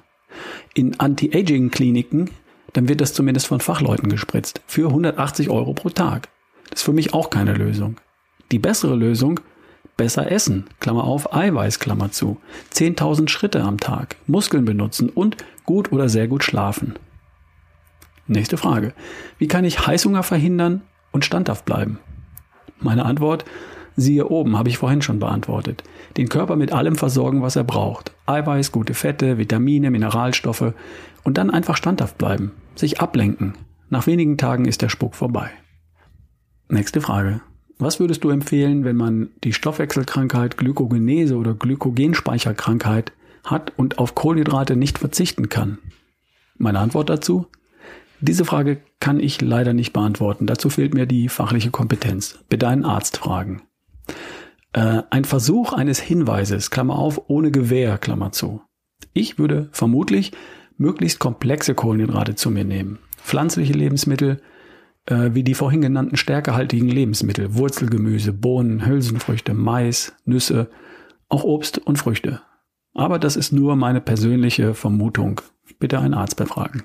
In 0.74 1.00
Anti-Aging-Kliniken, 1.00 2.30
dann 2.72 2.88
wird 2.88 3.00
das 3.00 3.14
zumindest 3.14 3.48
von 3.48 3.58
Fachleuten 3.58 4.10
gespritzt. 4.10 4.60
Für 4.68 4.86
180 4.90 5.50
Euro 5.50 5.74
pro 5.74 5.88
Tag. 5.88 6.28
Das 6.70 6.82
ist 6.82 6.84
für 6.84 6.92
mich 6.92 7.14
auch 7.14 7.30
keine 7.30 7.54
Lösung. 7.54 7.96
Die 8.50 8.58
bessere 8.58 8.94
Lösung, 8.94 9.40
besser 9.96 10.30
essen, 10.30 10.66
Klammer 10.80 11.04
auf, 11.04 11.34
Eiweiß, 11.34 11.80
Klammer 11.80 12.10
zu, 12.10 12.38
10.000 12.72 13.28
Schritte 13.28 13.62
am 13.62 13.78
Tag, 13.78 14.16
Muskeln 14.26 14.64
benutzen 14.64 15.10
und 15.10 15.36
gut 15.64 15.92
oder 15.92 16.08
sehr 16.08 16.28
gut 16.28 16.44
schlafen. 16.44 16.94
Nächste 18.26 18.56
Frage. 18.56 18.94
Wie 19.38 19.48
kann 19.48 19.64
ich 19.64 19.86
Heißhunger 19.86 20.22
verhindern 20.22 20.82
und 21.12 21.24
standhaft 21.24 21.64
bleiben? 21.64 21.98
Meine 22.80 23.04
Antwort, 23.04 23.44
siehe 23.96 24.28
oben, 24.28 24.56
habe 24.56 24.68
ich 24.68 24.78
vorhin 24.78 25.02
schon 25.02 25.18
beantwortet. 25.18 25.82
Den 26.16 26.28
Körper 26.28 26.56
mit 26.56 26.72
allem 26.72 26.96
versorgen, 26.96 27.42
was 27.42 27.56
er 27.56 27.64
braucht. 27.64 28.12
Eiweiß, 28.26 28.70
gute 28.70 28.94
Fette, 28.94 29.38
Vitamine, 29.38 29.90
Mineralstoffe 29.90 30.72
und 31.24 31.38
dann 31.38 31.50
einfach 31.50 31.76
standhaft 31.76 32.16
bleiben, 32.18 32.52
sich 32.74 33.00
ablenken. 33.00 33.54
Nach 33.90 34.06
wenigen 34.06 34.36
Tagen 34.36 34.66
ist 34.66 34.82
der 34.82 34.90
Spuck 34.90 35.14
vorbei. 35.14 35.50
Nächste 36.68 37.00
Frage. 37.00 37.40
Was 37.78 38.00
würdest 38.00 38.24
du 38.24 38.30
empfehlen, 38.30 38.84
wenn 38.84 38.96
man 38.96 39.30
die 39.44 39.52
Stoffwechselkrankheit 39.52 40.56
Glykogenese 40.56 41.36
oder 41.36 41.54
Glykogenspeicherkrankheit 41.54 43.12
hat 43.44 43.72
und 43.76 43.98
auf 43.98 44.16
Kohlenhydrate 44.16 44.74
nicht 44.74 44.98
verzichten 44.98 45.48
kann? 45.48 45.78
Meine 46.56 46.80
Antwort 46.80 47.08
dazu? 47.08 47.46
Diese 48.20 48.44
Frage 48.44 48.80
kann 48.98 49.20
ich 49.20 49.40
leider 49.40 49.74
nicht 49.74 49.92
beantworten. 49.92 50.46
Dazu 50.46 50.70
fehlt 50.70 50.92
mir 50.92 51.06
die 51.06 51.28
fachliche 51.28 51.70
Kompetenz. 51.70 52.40
Bitte 52.48 52.66
einen 52.66 52.84
Arzt 52.84 53.18
fragen. 53.18 53.62
Äh, 54.72 55.02
ein 55.10 55.24
Versuch 55.24 55.72
eines 55.72 56.00
Hinweises, 56.00 56.70
Klammer 56.70 56.98
auf, 56.98 57.22
ohne 57.28 57.52
Gewähr, 57.52 57.96
Klammer 57.96 58.32
zu. 58.32 58.60
Ich 59.12 59.38
würde 59.38 59.68
vermutlich 59.70 60.32
möglichst 60.76 61.20
komplexe 61.20 61.74
Kohlenhydrate 61.74 62.34
zu 62.34 62.50
mir 62.50 62.64
nehmen. 62.64 62.98
Pflanzliche 63.22 63.72
Lebensmittel, 63.72 64.40
äh, 65.08 65.34
wie 65.34 65.42
die 65.42 65.54
vorhin 65.54 65.80
genannten 65.80 66.16
stärkehaltigen 66.16 66.88
Lebensmittel, 66.88 67.54
Wurzelgemüse, 67.54 68.32
Bohnen, 68.32 68.86
Hülsenfrüchte, 68.86 69.54
Mais, 69.54 70.14
Nüsse, 70.24 70.70
auch 71.28 71.44
Obst 71.44 71.78
und 71.78 71.98
Früchte. 71.98 72.42
Aber 72.94 73.18
das 73.18 73.36
ist 73.36 73.52
nur 73.52 73.76
meine 73.76 74.00
persönliche 74.00 74.74
Vermutung. 74.74 75.40
Bitte 75.78 75.98
einen 75.98 76.14
Arzt 76.14 76.36
befragen. 76.36 76.84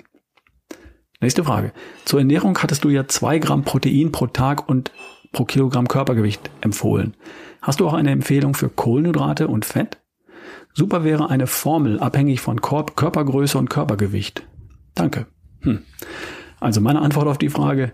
Nächste 1.20 1.44
Frage. 1.44 1.72
Zur 2.06 2.20
Ernährung 2.20 2.58
hattest 2.58 2.84
du 2.84 2.90
ja 2.90 3.08
zwei 3.08 3.40
Gramm 3.40 3.64
Protein 3.64 4.12
pro 4.12 4.28
Tag 4.28 4.68
und 4.70 4.92
pro 5.32 5.46
Kilogramm 5.46 5.88
Körpergewicht 5.88 6.52
empfohlen. 6.62 7.16
Hast 7.62 7.80
du 7.80 7.88
auch 7.88 7.94
eine 7.94 8.12
Empfehlung 8.12 8.54
für 8.54 8.70
Kohlenhydrate 8.70 9.48
und 9.48 9.66
Fett? 9.66 10.00
Super 10.74 11.04
wäre 11.04 11.30
eine 11.30 11.48
Formel 11.48 12.00
abhängig 12.00 12.42
von 12.42 12.62
Körpergröße 12.62 13.58
und 13.58 13.70
Körpergewicht. 13.70 14.44
Danke. 14.96 15.28
Hm. 15.62 15.84
Also 16.64 16.80
meine 16.80 17.02
Antwort 17.02 17.28
auf 17.28 17.38
die 17.38 17.50
Frage, 17.50 17.92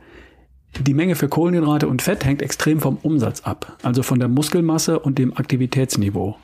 die 0.80 0.94
Menge 0.94 1.16
für 1.16 1.28
Kohlenhydrate 1.28 1.88
und 1.88 2.04
Fett 2.04 2.24
hängt 2.24 2.44
extrem 2.44 2.80
vom 2.80 2.98
Umsatz 3.02 3.42
ab, 3.42 3.78
also 3.82 4.04
von 4.04 4.20
der 4.20 4.28
Muskelmasse 4.28 5.00
und 5.00 5.18
dem 5.18 5.36
Aktivitätsniveau. 5.36 6.38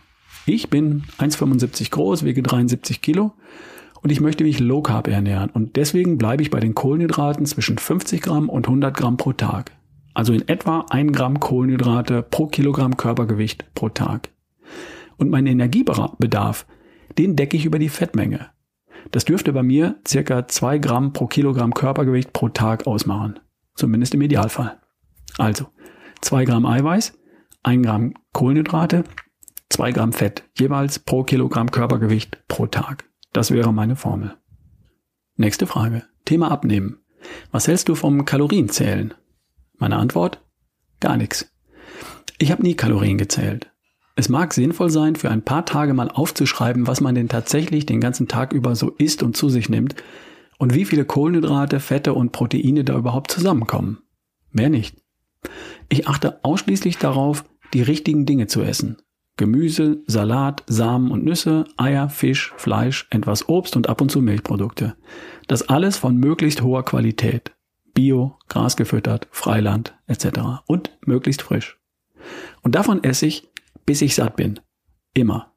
Ich 0.48 0.72
bin 0.72 1.04
1,75 1.20 1.92
groß, 1.92 2.26
wiege 2.26 2.42
73 2.42 3.04
Kilo 3.04 3.34
und 4.02 4.12
ich 4.12 4.22
möchte 4.22 4.44
mich 4.44 4.60
low 4.60 4.82
carb 4.82 5.08
ernähren 5.08 5.52
und 5.52 5.76
deswegen 5.76 6.18
bleibe 6.18 6.42
ich 6.42 6.50
bei 6.50 6.60
den 6.60 6.74
Kohlenhydraten 6.74 7.46
zwischen 7.46 7.78
50 7.78 8.24
Gramm 8.24 8.50
und 8.50 8.66
100 8.66 8.98
Gramm 8.98 9.18
pro 9.18 9.34
Tag. 9.34 9.74
Also 10.16 10.34
in 10.34 10.48
etwa 10.48 10.88
1 10.90 11.12
Gramm 11.12 11.40
Kohlenhydrate 11.40 12.24
pro 12.24 12.48
Kilogramm 12.48 12.98
Körpergewicht 12.98 13.66
pro 13.76 13.90
Tag. 13.90 14.30
Und 15.18 15.30
mein 15.30 15.46
Energiebedarf, 15.46 16.66
den 17.20 17.36
decke 17.36 17.56
ich 17.56 17.66
über 17.66 17.78
die 17.78 17.90
Fettmenge. 17.90 18.50
Das 19.12 19.26
dürfte 19.26 19.54
bei 19.54 19.64
mir 19.64 20.00
circa 20.08 20.48
2 20.48 20.80
Gramm 20.80 21.14
pro 21.14 21.28
Kilogramm 21.28 21.74
Körpergewicht 21.74 22.34
pro 22.34 22.50
Tag 22.50 22.88
ausmachen. 22.88 23.40
Zumindest 23.76 24.14
im 24.14 24.22
Idealfall. 24.22 24.80
Also 25.38 25.68
2 26.22 26.46
Gramm 26.46 26.66
Eiweiß, 26.66 27.18
1 27.64 27.86
Gramm 27.86 28.14
Kohlenhydrate, 28.34 29.04
2 29.70 29.92
Gramm 29.92 30.14
Fett 30.14 30.44
jeweils 30.58 31.00
pro 31.00 31.24
Kilogramm 31.24 31.72
Körpergewicht 31.72 32.48
pro 32.48 32.68
Tag. 32.68 33.10
Das 33.34 33.52
wäre 33.52 33.74
meine 33.74 33.96
Formel. 33.96 34.36
Nächste 35.36 35.68
Frage. 35.68 36.04
Thema 36.24 36.52
Abnehmen. 36.52 37.00
Was 37.52 37.68
hältst 37.68 37.90
du 37.90 37.96
vom 37.96 38.26
Kalorienzählen? 38.26 39.14
Meine 39.78 39.98
Antwort? 39.98 40.42
Gar 41.00 41.18
nichts. 41.18 41.52
Ich 42.38 42.52
habe 42.52 42.64
nie 42.64 42.76
Kalorien 42.76 43.18
gezählt. 43.18 43.72
Es 44.16 44.30
mag 44.30 44.54
sinnvoll 44.54 44.90
sein, 44.90 45.18
für 45.18 45.30
ein 45.30 45.44
paar 45.44 45.66
Tage 45.66 45.94
mal 45.94 46.10
aufzuschreiben, 46.10 46.88
was 46.88 47.02
man 47.02 47.16
denn 47.16 47.28
tatsächlich 47.28 47.86
den 47.86 48.00
ganzen 48.00 48.30
Tag 48.30 48.54
über 48.54 48.76
so 48.76 48.92
isst 48.92 49.24
und 49.24 49.36
zu 49.36 49.50
sich 49.50 49.68
nimmt 49.68 49.96
und 50.58 50.74
wie 50.74 50.86
viele 50.86 51.04
Kohlenhydrate, 51.04 51.82
Fette 51.82 52.14
und 52.14 52.32
Proteine 52.32 52.86
da 52.86 52.98
überhaupt 52.98 53.30
zusammenkommen. 53.30 54.00
Mehr 54.52 54.70
nicht. 54.70 54.96
Ich 55.90 56.08
achte 56.08 56.40
ausschließlich 56.44 56.98
darauf, 56.98 57.44
die 57.74 57.82
richtigen 57.82 58.26
Dinge 58.26 58.48
zu 58.48 58.62
essen. 58.62 58.98
Gemüse, 59.36 60.02
Salat, 60.08 60.64
Samen 60.66 61.12
und 61.12 61.26
Nüsse, 61.26 61.66
Eier, 61.76 62.08
Fisch, 62.08 62.54
Fleisch, 62.56 63.08
etwas 63.10 63.50
Obst 63.50 63.76
und 63.76 63.90
ab 63.90 64.00
und 64.00 64.10
zu 64.10 64.22
Milchprodukte. 64.22 64.96
Das 65.48 65.68
alles 65.68 65.98
von 65.98 66.16
möglichst 66.16 66.62
hoher 66.62 66.86
Qualität. 66.86 67.52
Bio, 67.94 68.38
grasgefüttert, 68.48 69.28
Freiland 69.32 69.94
etc. 70.08 70.64
Und 70.68 70.98
möglichst 71.06 71.42
frisch. 71.42 71.78
Und 72.62 72.76
davon 72.76 73.04
esse 73.04 73.26
ich, 73.26 73.50
bis 73.86 74.02
ich 74.02 74.16
satt 74.16 74.36
bin. 74.36 74.60
Immer. 75.14 75.54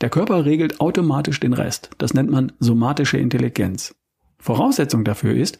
Der 0.00 0.10
Körper 0.10 0.44
regelt 0.44 0.80
automatisch 0.80 1.40
den 1.40 1.52
Rest. 1.52 1.90
Das 1.98 2.14
nennt 2.14 2.30
man 2.30 2.52
somatische 2.58 3.18
Intelligenz. 3.18 3.94
Voraussetzung 4.38 5.04
dafür 5.04 5.34
ist, 5.34 5.58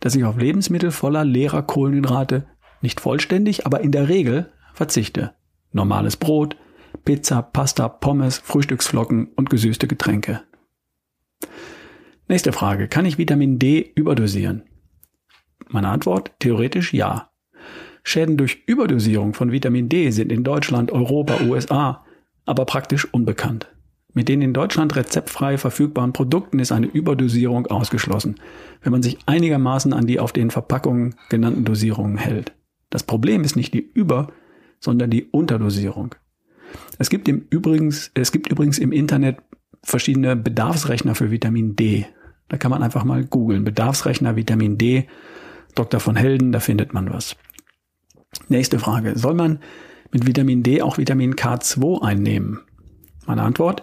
dass 0.00 0.14
ich 0.14 0.24
auf 0.24 0.38
Lebensmittel 0.38 0.90
voller 0.90 1.24
leerer 1.24 1.62
Kohlenhydrate 1.62 2.46
nicht 2.80 3.00
vollständig, 3.00 3.66
aber 3.66 3.80
in 3.80 3.90
der 3.92 4.08
Regel 4.08 4.52
verzichte. 4.74 5.34
Normales 5.72 6.16
Brot, 6.16 6.56
Pizza, 7.04 7.42
Pasta, 7.42 7.88
Pommes, 7.88 8.38
Frühstücksflocken 8.38 9.28
und 9.34 9.50
gesüßte 9.50 9.86
Getränke. 9.86 10.42
Nächste 12.28 12.52
Frage. 12.52 12.88
Kann 12.88 13.06
ich 13.06 13.18
Vitamin 13.18 13.58
D 13.58 13.92
überdosieren? 13.94 14.64
Meine 15.68 15.88
Antwort? 15.88 16.32
Theoretisch 16.38 16.92
ja. 16.92 17.27
Schäden 18.08 18.36
durch 18.36 18.62
Überdosierung 18.66 19.34
von 19.34 19.52
Vitamin 19.52 19.88
D 19.88 20.10
sind 20.10 20.32
in 20.32 20.42
Deutschland, 20.42 20.90
Europa, 20.90 21.42
USA 21.44 22.04
aber 22.46 22.64
praktisch 22.64 23.06
unbekannt. 23.12 23.68
Mit 24.14 24.28
den 24.28 24.40
in 24.40 24.54
Deutschland 24.54 24.96
rezeptfrei 24.96 25.58
verfügbaren 25.58 26.14
Produkten 26.14 26.58
ist 26.58 26.72
eine 26.72 26.86
Überdosierung 26.86 27.66
ausgeschlossen, 27.66 28.36
wenn 28.82 28.92
man 28.92 29.02
sich 29.02 29.18
einigermaßen 29.26 29.92
an 29.92 30.06
die 30.06 30.18
auf 30.18 30.32
den 30.32 30.50
Verpackungen 30.50 31.16
genannten 31.28 31.66
Dosierungen 31.66 32.16
hält. 32.16 32.54
Das 32.88 33.02
Problem 33.02 33.44
ist 33.44 33.54
nicht 33.54 33.74
die 33.74 33.86
Über, 33.92 34.32
sondern 34.80 35.10
die 35.10 35.24
Unterdosierung. 35.24 36.14
Es 36.98 37.10
gibt, 37.10 37.28
im 37.28 37.44
übrigens, 37.50 38.10
es 38.14 38.32
gibt 38.32 38.50
übrigens 38.50 38.78
im 38.78 38.92
Internet 38.92 39.36
verschiedene 39.82 40.34
Bedarfsrechner 40.34 41.14
für 41.14 41.30
Vitamin 41.30 41.76
D. 41.76 42.06
Da 42.48 42.56
kann 42.56 42.70
man 42.70 42.82
einfach 42.82 43.04
mal 43.04 43.24
googeln. 43.24 43.64
Bedarfsrechner 43.64 44.34
Vitamin 44.34 44.78
D, 44.78 45.06
Dr. 45.74 46.00
von 46.00 46.16
Helden, 46.16 46.52
da 46.52 46.60
findet 46.60 46.94
man 46.94 47.12
was. 47.12 47.36
Nächste 48.48 48.78
Frage. 48.78 49.18
Soll 49.18 49.34
man 49.34 49.58
mit 50.12 50.26
Vitamin 50.26 50.62
D 50.62 50.80
auch 50.82 50.98
Vitamin 50.98 51.34
K2 51.34 52.02
einnehmen? 52.02 52.60
Meine 53.26 53.42
Antwort, 53.42 53.82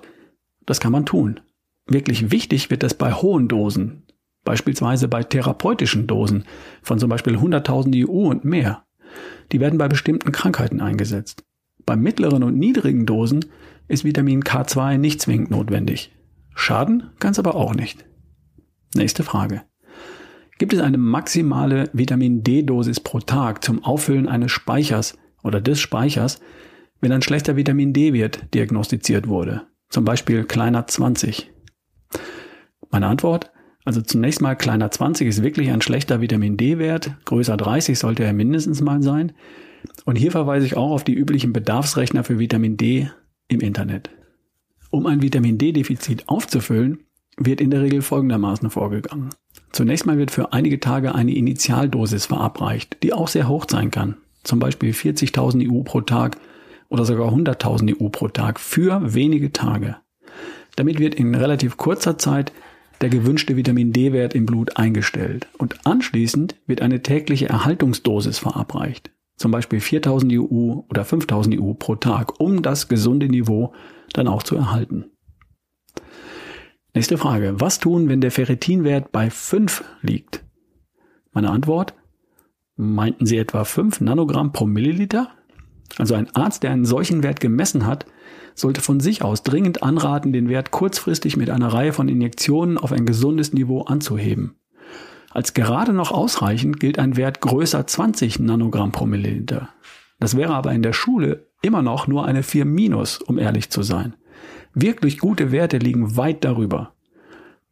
das 0.66 0.80
kann 0.80 0.92
man 0.92 1.06
tun. 1.06 1.40
Wirklich 1.88 2.32
wichtig 2.32 2.72
wird 2.72 2.82
das 2.82 2.96
bei 2.96 3.14
hohen 3.14 3.48
Dosen, 3.48 4.04
beispielsweise 4.44 5.08
bei 5.08 5.24
therapeutischen 5.24 6.08
Dosen 6.08 6.46
von 6.82 6.98
zum 6.98 7.10
Beispiel 7.10 7.36
100.000 7.36 8.08
EU 8.08 8.30
und 8.30 8.44
mehr. 8.44 8.86
Die 9.52 9.60
werden 9.60 9.78
bei 9.78 9.88
bestimmten 9.88 10.32
Krankheiten 10.32 10.82
eingesetzt. 10.82 11.44
Bei 11.86 11.96
mittleren 11.96 12.42
und 12.42 12.58
niedrigen 12.58 13.06
Dosen 13.06 13.46
ist 13.88 14.04
Vitamin 14.04 14.42
K2 14.44 14.98
nicht 14.98 15.22
zwingend 15.22 15.52
notwendig. 15.52 16.12
Schaden 16.56 17.12
kann 17.20 17.32
es 17.34 17.40
aber 17.40 17.56
auch 17.56 17.76
nicht. 17.76 18.06
Nächste 18.96 19.24
Frage. 19.24 19.62
Gibt 20.58 20.72
es 20.72 20.80
eine 20.80 20.98
maximale 20.98 21.90
Vitamin 21.92 22.42
D-Dosis 22.42 23.02
pro 23.02 23.20
Tag 23.20 23.62
zum 23.62 23.84
Auffüllen 23.84 24.30
eines 24.30 24.54
Speichers 24.54 25.18
oder 25.44 25.60
des 25.60 25.82
Speichers, 25.82 26.40
wenn 27.02 27.12
ein 27.12 27.22
schlechter 27.22 27.58
Vitamin 27.58 27.92
D-Wert 27.92 28.54
diagnostiziert 28.54 29.28
wurde? 29.28 29.64
Zum 29.90 30.06
Beispiel 30.06 30.46
kleiner 30.46 30.88
20. 30.88 31.52
Meine 32.90 33.08
Antwort? 33.08 33.52
Also 33.84 34.02
zunächst 34.02 34.42
mal 34.42 34.56
kleiner 34.56 34.90
20 34.90 35.28
ist 35.28 35.44
wirklich 35.44 35.72
ein 35.72 35.82
schlechter 35.82 36.22
Vitamin 36.22 36.56
D-Wert. 36.56 37.18
Größer 37.26 37.58
30 37.58 38.00
sollte 38.00 38.24
er 38.24 38.32
mindestens 38.32 38.80
mal 38.80 39.04
sein. 39.04 39.34
Und 40.06 40.16
hier 40.16 40.32
verweise 40.32 40.66
ich 40.66 40.78
auch 40.78 40.92
auf 40.92 41.04
die 41.04 41.14
üblichen 41.14 41.52
Bedarfsrechner 41.52 42.24
für 42.24 42.40
Vitamin 42.40 42.78
D 42.78 43.10
im 43.50 43.60
Internet. 43.60 44.10
Um 44.90 45.06
ein 45.06 45.22
Vitamin 45.22 45.58
D-Defizit 45.58 46.30
aufzufüllen, 46.30 47.00
wird 47.38 47.60
in 47.60 47.72
der 47.72 47.82
Regel 47.82 48.02
folgendermaßen 48.02 48.70
vorgegangen. 48.70 49.30
Zunächst 49.76 50.06
mal 50.06 50.18
wird 50.18 50.32
für 50.32 50.54
einige 50.54 50.80
Tage 50.80 51.16
eine 51.16 51.36
Initialdosis 51.36 52.28
verabreicht, 52.28 52.96
die 53.04 53.12
auch 53.12 53.28
sehr 53.28 53.50
hoch 53.50 53.66
sein 53.70 53.92
kann. 53.92 54.16
Zum 54.46 54.58
Beispiel 54.58 54.94
40.000 54.94 55.70
EU 55.70 55.84
pro 55.84 56.00
Tag 56.00 56.38
oder 56.88 57.04
sogar 57.04 57.34
100.000 57.34 58.00
EU 58.00 58.08
pro 58.08 58.30
Tag 58.30 58.62
für 58.62 59.02
wenige 59.14 59.52
Tage. 59.52 59.98
Damit 60.78 61.00
wird 61.00 61.16
in 61.16 61.36
relativ 61.36 61.76
kurzer 61.76 62.18
Zeit 62.18 62.54
der 63.02 63.10
gewünschte 63.10 63.58
Vitamin 63.58 63.92
D-Wert 63.92 64.34
im 64.34 64.46
Blut 64.46 64.78
eingestellt 64.78 65.50
und 65.58 65.86
anschließend 65.86 66.56
wird 66.66 66.82
eine 66.82 67.04
tägliche 67.04 67.50
Erhaltungsdosis 67.50 68.40
verabreicht. 68.40 69.12
zum 69.36 69.52
Beispiel 69.52 69.82
4000 69.82 70.32
EU 70.32 70.84
oder 70.90 71.04
5000 71.04 71.60
EU 71.60 71.74
pro 71.74 71.96
Tag, 71.96 72.40
um 72.40 72.62
das 72.62 72.88
gesunde 72.88 73.28
Niveau 73.28 73.74
dann 74.14 74.30
auch 74.30 74.44
zu 74.44 74.56
erhalten. 74.56 75.12
Nächste 76.96 77.18
Frage. 77.18 77.60
Was 77.60 77.80
tun, 77.80 78.08
wenn 78.08 78.22
der 78.22 78.32
Ferritinwert 78.32 79.12
bei 79.12 79.30
5 79.30 79.84
liegt? 80.02 80.46
Meine 81.34 81.52
Antwort? 81.52 81.94
Meinten 82.78 83.26
Sie 83.26 83.38
etwa 83.38 83.66
5 83.66 84.00
Nanogramm 84.00 84.54
pro 84.54 84.66
Milliliter? 84.66 85.30
Also 85.98 86.16
ein 86.16 86.34
Arzt, 86.34 86.64
der 86.64 86.72
einen 86.72 86.86
solchen 86.86 87.22
Wert 87.22 87.42
gemessen 87.42 87.86
hat, 87.86 88.06
sollte 88.54 88.80
von 88.80 89.02
sich 89.02 89.24
aus 89.24 89.44
dringend 89.44 89.84
anraten, 89.84 90.32
den 90.32 90.48
Wert 90.48 90.72
kurzfristig 90.72 91.36
mit 91.36 91.50
einer 91.50 91.68
Reihe 91.68 91.92
von 91.92 92.08
Injektionen 92.08 92.78
auf 92.78 92.94
ein 92.94 93.06
gesundes 93.06 93.52
Niveau 93.52 93.82
anzuheben. 93.82 94.56
Als 95.32 95.54
gerade 95.54 95.92
noch 95.92 96.14
ausreichend 96.14 96.80
gilt 96.80 96.98
ein 96.98 97.18
Wert 97.18 97.42
größer 97.42 97.86
20 97.86 98.40
Nanogramm 98.40 98.94
pro 98.94 99.06
Milliliter. 99.06 99.68
Das 100.22 100.38
wäre 100.38 100.54
aber 100.54 100.72
in 100.72 100.82
der 100.82 100.94
Schule 100.94 101.48
immer 101.62 101.82
noch 101.82 102.08
nur 102.08 102.26
eine 102.26 102.42
4 102.42 102.64
minus, 102.64 103.18
um 103.18 103.38
ehrlich 103.38 103.70
zu 103.70 103.84
sein. 103.84 104.16
Wirklich 104.76 105.20
gute 105.20 105.52
Werte 105.52 105.78
liegen 105.78 106.18
weit 106.18 106.44
darüber. 106.44 106.94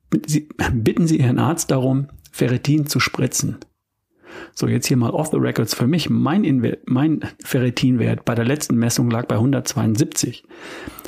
Bitten 0.09 1.07
Sie 1.07 1.19
Ihren 1.19 1.39
Arzt 1.39 1.69
darum, 1.69 2.07
Ferritin 2.31 2.87
zu 2.87 2.99
spritzen. 2.99 3.57
So, 4.55 4.67
jetzt 4.67 4.87
hier 4.87 4.97
mal 4.97 5.11
off 5.11 5.29
the 5.31 5.37
records. 5.37 5.75
Für 5.75 5.87
mich, 5.87 6.09
mein, 6.09 6.77
mein 6.85 7.19
Ferritinwert 7.43 8.25
bei 8.25 8.35
der 8.35 8.45
letzten 8.45 8.75
Messung 8.77 9.09
lag 9.09 9.25
bei 9.27 9.35
172. 9.35 10.43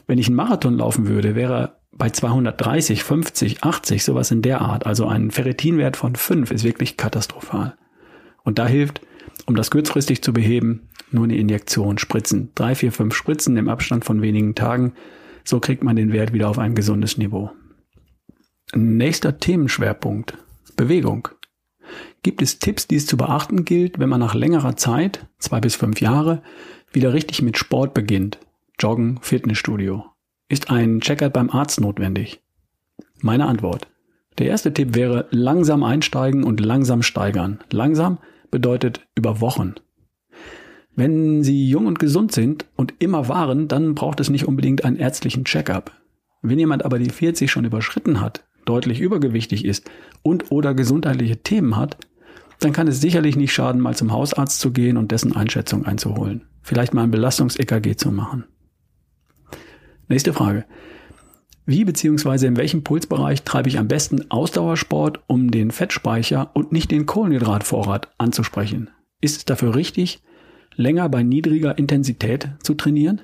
Wenn 0.08 0.20
ich 0.20 0.28
einen 0.28 0.36
Marathon 0.36 0.78
laufen 0.78 1.08
würde, 1.08 1.36
wäre 1.36 1.78
bei 1.92 2.10
230, 2.10 3.04
50, 3.04 3.64
80, 3.64 4.04
sowas 4.04 4.32
in 4.32 4.42
der 4.42 4.62
Art. 4.62 4.86
Also 4.86 5.08
ein 5.08 5.32
Ferritinwert 5.32 5.98
von 5.98 6.16
5 6.16 6.52
ist 6.52 6.64
wirklich 6.64 6.98
katastrophal. 6.98 7.76
Und 8.44 8.60
da 8.60 8.68
hilft, 8.68 9.02
um 9.46 9.56
das 9.56 9.72
kurzfristig 9.72 10.22
zu 10.22 10.34
beheben, 10.34 10.90
nur 11.12 11.24
eine 11.24 11.38
Injektion, 11.38 11.98
Spritzen. 11.98 12.52
Drei, 12.56 12.76
vier, 12.76 12.92
fünf 12.92 13.16
Spritzen 13.16 13.58
im 13.58 13.70
Abstand 13.70 14.06
von 14.06 14.22
wenigen 14.22 14.56
Tagen. 14.56 14.94
So 15.46 15.60
kriegt 15.60 15.84
man 15.84 15.96
den 15.96 16.12
Wert 16.12 16.34
wieder 16.34 16.50
auf 16.50 16.60
ein 16.60 16.76
gesundes 16.76 17.18
Niveau. 17.18 17.52
Nächster 18.74 19.38
Themenschwerpunkt. 19.38 20.38
Bewegung. 20.76 21.30
Gibt 22.24 22.42
es 22.42 22.58
Tipps, 22.58 22.88
die 22.88 22.96
es 22.96 23.06
zu 23.06 23.16
beachten 23.16 23.64
gilt, 23.64 24.00
wenn 24.00 24.10
man 24.10 24.20
nach 24.20 24.34
längerer 24.34 24.76
Zeit, 24.76 25.28
zwei 25.38 25.60
bis 25.60 25.76
fünf 25.76 26.02
Jahre, 26.02 26.42
wieder 26.92 27.14
richtig 27.14 27.44
mit 27.44 27.58
Sport 27.58 27.94
beginnt? 27.94 28.40
Joggen, 28.80 29.20
Fitnessstudio. 29.22 30.06
Ist 30.50 30.72
ein 30.72 31.00
Check-up 31.00 31.34
beim 31.34 31.52
Arzt 31.52 31.80
notwendig? 31.80 32.42
Meine 33.22 33.46
Antwort. 33.46 33.88
Der 34.40 34.48
erste 34.48 34.74
Tipp 34.74 34.96
wäre 34.96 35.28
langsam 35.30 35.84
einsteigen 35.84 36.44
und 36.44 36.60
langsam 36.60 37.04
steigern. 37.04 37.64
Langsam 37.72 38.18
bedeutet 38.52 39.08
über 39.16 39.40
Wochen. 39.40 39.76
Wenn 40.96 41.44
Sie 41.44 41.70
jung 41.70 41.88
und 41.88 42.00
gesund 42.00 42.32
sind 42.32 42.66
und 42.76 42.94
immer 43.00 43.28
waren, 43.28 43.68
dann 43.68 43.96
braucht 43.96 44.20
es 44.20 44.30
nicht 44.30 44.48
unbedingt 44.48 44.86
einen 44.86 44.96
ärztlichen 44.96 45.44
Check-up. 45.44 45.92
Wenn 46.42 46.60
jemand 46.60 46.86
aber 46.86 47.00
die 47.00 47.10
40 47.10 47.52
schon 47.52 47.66
überschritten 47.66 48.22
hat, 48.22 48.46
deutlich 48.66 49.02
übergewichtig 49.02 49.66
ist 49.66 49.90
und 50.22 50.52
oder 50.52 50.74
gesundheitliche 50.74 51.38
Themen 51.38 51.76
hat, 51.76 51.98
dann 52.60 52.72
kann 52.72 52.88
es 52.88 53.02
sicherlich 53.02 53.36
nicht 53.36 53.54
schaden, 53.54 53.82
mal 53.82 53.96
zum 53.96 54.14
Hausarzt 54.14 54.60
zu 54.60 54.72
gehen 54.72 54.98
und 54.98 55.12
dessen 55.12 55.36
Einschätzung 55.36 55.86
einzuholen. 55.86 56.48
Vielleicht 56.62 56.94
mal 56.94 57.04
ein 57.04 57.12
Belastungs-EKG 57.12 57.96
zu 57.96 58.12
machen. 58.12 58.46
Nächste 60.08 60.34
Frage. 60.34 60.66
Wie 61.66 61.84
bzw. 61.84 62.46
in 62.46 62.58
welchem 62.58 62.84
Pulsbereich 62.84 63.44
treibe 63.44 63.70
ich 63.70 63.80
am 63.80 63.88
besten 63.88 64.30
Ausdauersport, 64.30 65.22
um 65.28 65.52
den 65.52 65.72
Fettspeicher 65.72 66.52
und 66.54 66.72
nicht 66.72 66.92
den 66.92 67.06
Kohlenhydratvorrat 67.06 68.12
anzusprechen? 68.18 68.92
Ist 69.20 69.38
es 69.38 69.46
dafür 69.46 69.76
richtig, 69.76 70.22
länger 70.76 71.10
bei 71.10 71.24
niedriger 71.24 71.78
Intensität 71.78 72.50
zu 72.62 72.74
trainieren? 72.74 73.22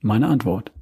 Meine 0.00 0.28
Antwort. 0.28 0.72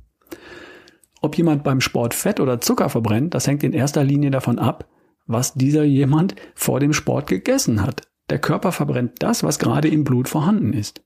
Ob 1.20 1.36
jemand 1.36 1.62
beim 1.62 1.80
Sport 1.80 2.14
Fett 2.14 2.40
oder 2.40 2.60
Zucker 2.60 2.88
verbrennt, 2.88 3.34
das 3.34 3.46
hängt 3.46 3.62
in 3.62 3.72
erster 3.72 4.02
Linie 4.02 4.30
davon 4.30 4.58
ab, 4.58 4.88
was 5.26 5.54
dieser 5.54 5.84
jemand 5.84 6.34
vor 6.54 6.80
dem 6.80 6.92
Sport 6.92 7.28
gegessen 7.28 7.82
hat. 7.82 8.02
Der 8.30 8.40
Körper 8.40 8.72
verbrennt 8.72 9.12
das, 9.20 9.44
was 9.44 9.58
gerade 9.58 9.88
im 9.88 10.04
Blut 10.04 10.28
vorhanden 10.28 10.72
ist. 10.72 11.04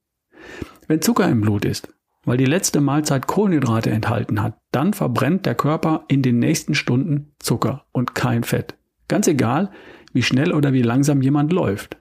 Wenn 0.87 1.03
Zucker 1.03 1.29
im 1.29 1.41
Blut 1.41 1.65
ist, 1.65 1.89
weil 2.25 2.39
die 2.39 2.45
letzte 2.45 2.81
Mahlzeit 2.81 3.27
Kohlenhydrate 3.27 3.91
enthalten 3.91 4.43
hat, 4.43 4.59
dann 4.73 4.95
verbrennt 4.95 5.47
der 5.47 5.55
Körper 5.55 6.05
in 6.09 6.23
den 6.23 6.39
nächsten 6.39 6.75
Stunden 6.75 7.33
Zucker 7.39 7.85
und 7.93 8.15
kein 8.15 8.43
Fett. 8.43 8.77
Ganz 9.09 9.29
egal, 9.29 9.71
wie 10.13 10.23
schnell 10.23 10.53
oder 10.53 10.73
wie 10.73 10.83
langsam 10.83 11.23
jemand 11.23 11.53
läuft. 11.53 11.97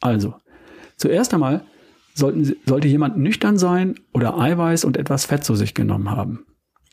Also, 0.00 0.34
zuerst 0.96 1.34
einmal 1.34 1.64
sollten, 2.18 2.56
sollte 2.66 2.88
jemand 2.88 3.16
nüchtern 3.16 3.56
sein 3.56 3.94
oder 4.12 4.38
Eiweiß 4.38 4.84
und 4.84 4.96
etwas 4.96 5.24
Fett 5.24 5.44
zu 5.44 5.54
sich 5.54 5.74
genommen 5.74 6.10
haben. 6.10 6.44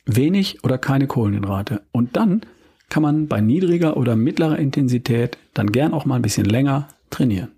Wenig 0.06 0.64
oder 0.64 0.78
keine 0.78 1.08
Kohlenhydrate. 1.08 1.82
Und 1.92 2.16
dann 2.16 2.42
kann 2.90 3.04
man 3.04 3.28
bei 3.28 3.42
niedriger 3.42 3.98
oder 3.98 4.16
mittlerer 4.16 4.60
Intensität 4.60 5.38
dann 5.54 5.72
gern 5.72 5.94
auch 5.94 6.06
mal 6.06 6.16
ein 6.16 6.22
bisschen 6.22 6.46
länger 6.46 6.88
trainieren. 7.10 7.50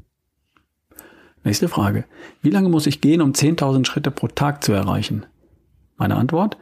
Nächste 1.43 1.69
Frage. 1.69 2.05
Wie 2.41 2.49
lange 2.49 2.69
muss 2.69 2.87
ich 2.87 3.01
gehen, 3.01 3.21
um 3.21 3.31
10.000 3.31 3.85
Schritte 3.85 4.11
pro 4.11 4.27
Tag 4.27 4.63
zu 4.63 4.71
erreichen? 4.71 5.25
Meine 5.97 6.15
Antwort? 6.15 6.57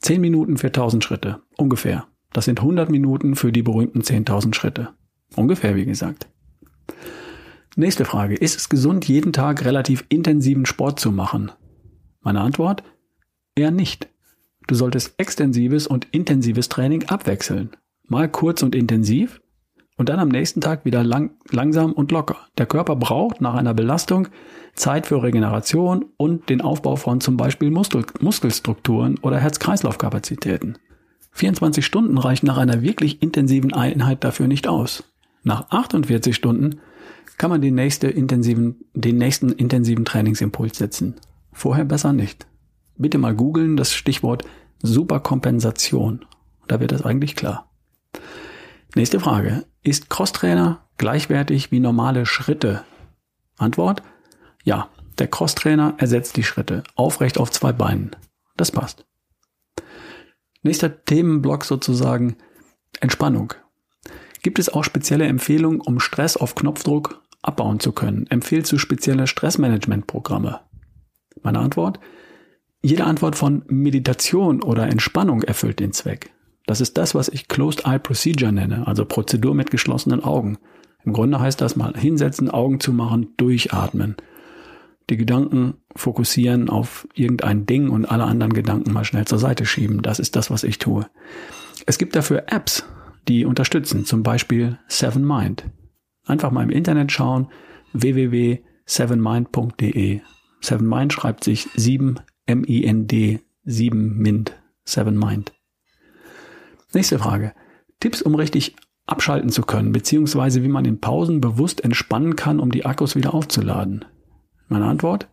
10 0.00 0.20
Minuten 0.20 0.58
für 0.58 0.68
1000 0.68 1.02
Schritte. 1.02 1.40
Ungefähr. 1.56 2.06
Das 2.32 2.44
sind 2.44 2.60
100 2.60 2.90
Minuten 2.90 3.36
für 3.36 3.52
die 3.52 3.62
berühmten 3.62 4.02
10.000 4.02 4.54
Schritte. 4.54 4.90
Ungefähr, 5.34 5.74
wie 5.74 5.86
gesagt. 5.86 6.28
Nächste 7.78 8.06
Frage. 8.06 8.36
Ist 8.36 8.56
es 8.56 8.70
gesund, 8.70 9.06
jeden 9.06 9.34
Tag 9.34 9.66
relativ 9.66 10.06
intensiven 10.08 10.64
Sport 10.64 10.98
zu 10.98 11.12
machen? 11.12 11.52
Meine 12.22 12.40
Antwort? 12.40 12.82
Eher 13.54 13.70
nicht. 13.70 14.08
Du 14.66 14.74
solltest 14.74 15.12
extensives 15.18 15.86
und 15.86 16.06
intensives 16.10 16.70
Training 16.70 17.04
abwechseln. 17.10 17.76
Mal 18.08 18.30
kurz 18.30 18.62
und 18.62 18.74
intensiv 18.74 19.42
und 19.98 20.08
dann 20.08 20.20
am 20.20 20.30
nächsten 20.30 20.62
Tag 20.62 20.86
wieder 20.86 21.04
lang, 21.04 21.32
langsam 21.50 21.92
und 21.92 22.12
locker. 22.12 22.38
Der 22.56 22.64
Körper 22.64 22.96
braucht 22.96 23.42
nach 23.42 23.54
einer 23.54 23.74
Belastung 23.74 24.28
Zeit 24.74 25.06
für 25.06 25.22
Regeneration 25.22 26.06
und 26.16 26.48
den 26.48 26.62
Aufbau 26.62 26.96
von 26.96 27.20
zum 27.20 27.36
Beispiel 27.36 27.70
Muskel, 27.70 28.06
Muskelstrukturen 28.20 29.18
oder 29.18 29.38
Herz-Kreislauf-Kapazitäten. 29.38 30.78
24 31.32 31.84
Stunden 31.84 32.16
reichen 32.16 32.46
nach 32.46 32.56
einer 32.56 32.80
wirklich 32.80 33.20
intensiven 33.20 33.74
Einheit 33.74 34.24
dafür 34.24 34.46
nicht 34.48 34.66
aus. 34.66 35.04
Nach 35.42 35.70
48 35.70 36.34
Stunden 36.34 36.80
kann 37.38 37.50
man 37.50 37.60
den, 37.60 37.74
nächste 37.74 38.08
intensiven, 38.08 38.84
den 38.94 39.18
nächsten 39.18 39.50
intensiven 39.50 40.04
Trainingsimpuls 40.04 40.78
setzen. 40.78 41.16
Vorher 41.52 41.84
besser 41.84 42.12
nicht. 42.12 42.46
Bitte 42.96 43.18
mal 43.18 43.34
googeln 43.34 43.76
das 43.76 43.92
Stichwort 43.92 44.44
Superkompensation. 44.82 46.24
Da 46.68 46.80
wird 46.80 46.92
das 46.92 47.02
eigentlich 47.02 47.36
klar. 47.36 47.70
Nächste 48.94 49.20
Frage. 49.20 49.64
Ist 49.82 50.10
Crosstrainer 50.10 50.80
gleichwertig 50.98 51.70
wie 51.70 51.80
normale 51.80 52.26
Schritte? 52.26 52.84
Antwort? 53.58 54.02
Ja, 54.64 54.88
der 55.18 55.28
Crosstrainer 55.28 55.94
ersetzt 55.98 56.36
die 56.36 56.42
Schritte 56.42 56.82
aufrecht 56.94 57.38
auf 57.38 57.50
zwei 57.50 57.72
Beinen. 57.72 58.14
Das 58.56 58.72
passt. 58.72 59.04
Nächster 60.62 61.04
Themenblock 61.04 61.64
sozusagen 61.64 62.36
Entspannung. 63.00 63.54
Gibt 64.42 64.58
es 64.58 64.68
auch 64.68 64.84
spezielle 64.84 65.26
Empfehlungen, 65.26 65.80
um 65.80 66.00
Stress 66.00 66.36
auf 66.36 66.54
Knopfdruck 66.54 67.22
abbauen 67.42 67.80
zu 67.80 67.92
können? 67.92 68.26
Empfehlst 68.28 68.72
du 68.72 68.78
spezielle 68.78 69.26
Stressmanagementprogramme? 69.26 70.60
Meine 71.42 71.58
Antwort? 71.60 72.00
Jede 72.82 73.04
Antwort 73.04 73.36
von 73.36 73.62
Meditation 73.68 74.62
oder 74.62 74.88
Entspannung 74.88 75.42
erfüllt 75.42 75.80
den 75.80 75.92
Zweck. 75.92 76.30
Das 76.66 76.80
ist 76.80 76.98
das, 76.98 77.14
was 77.14 77.28
ich 77.28 77.48
Closed 77.48 77.86
Eye 77.86 77.98
Procedure 77.98 78.52
nenne, 78.52 78.86
also 78.86 79.04
Prozedur 79.04 79.54
mit 79.54 79.70
geschlossenen 79.70 80.22
Augen. 80.22 80.58
Im 81.04 81.12
Grunde 81.12 81.38
heißt 81.38 81.60
das 81.60 81.76
mal 81.76 81.94
hinsetzen, 81.96 82.50
Augen 82.50 82.80
zu 82.80 82.92
machen, 82.92 83.28
durchatmen. 83.36 84.16
Die 85.08 85.16
Gedanken 85.16 85.74
fokussieren 85.94 86.68
auf 86.68 87.06
irgendein 87.14 87.64
Ding 87.64 87.90
und 87.90 88.06
alle 88.06 88.24
anderen 88.24 88.52
Gedanken 88.52 88.92
mal 88.92 89.04
schnell 89.04 89.24
zur 89.24 89.38
Seite 89.38 89.64
schieben. 89.64 90.02
Das 90.02 90.18
ist 90.18 90.34
das, 90.34 90.50
was 90.50 90.64
ich 90.64 90.78
tue. 90.78 91.06
Es 91.86 91.98
gibt 91.98 92.16
dafür 92.16 92.44
Apps, 92.48 92.84
die 93.28 93.44
unterstützen, 93.44 94.04
zum 94.04 94.22
Beispiel 94.22 94.78
Seven 94.88 95.26
Mind. 95.26 95.64
Einfach 96.24 96.50
mal 96.50 96.62
im 96.62 96.70
Internet 96.70 97.12
schauen, 97.12 97.48
www.sevenmind.de. 97.92 100.20
Seven 100.60 100.88
Mind 100.88 101.12
schreibt 101.12 101.44
sich 101.44 101.68
7 101.74 102.20
M-I-N-D, 102.46 103.40
7 103.64 104.18
Mind, 104.18 104.56
Seven 104.84 105.18
Mind. 105.18 105.52
Nächste 106.92 107.18
Frage. 107.18 107.52
Tipps, 108.00 108.22
um 108.22 108.34
richtig 108.34 108.76
abschalten 109.06 109.50
zu 109.50 109.62
können, 109.62 109.92
beziehungsweise 109.92 110.62
wie 110.62 110.68
man 110.68 110.84
in 110.84 111.00
Pausen 111.00 111.40
bewusst 111.40 111.84
entspannen 111.84 112.36
kann, 112.36 112.60
um 112.60 112.70
die 112.70 112.84
Akkus 112.84 113.14
wieder 113.14 113.34
aufzuladen. 113.34 114.04
Meine 114.68 114.86
Antwort? 114.86 115.28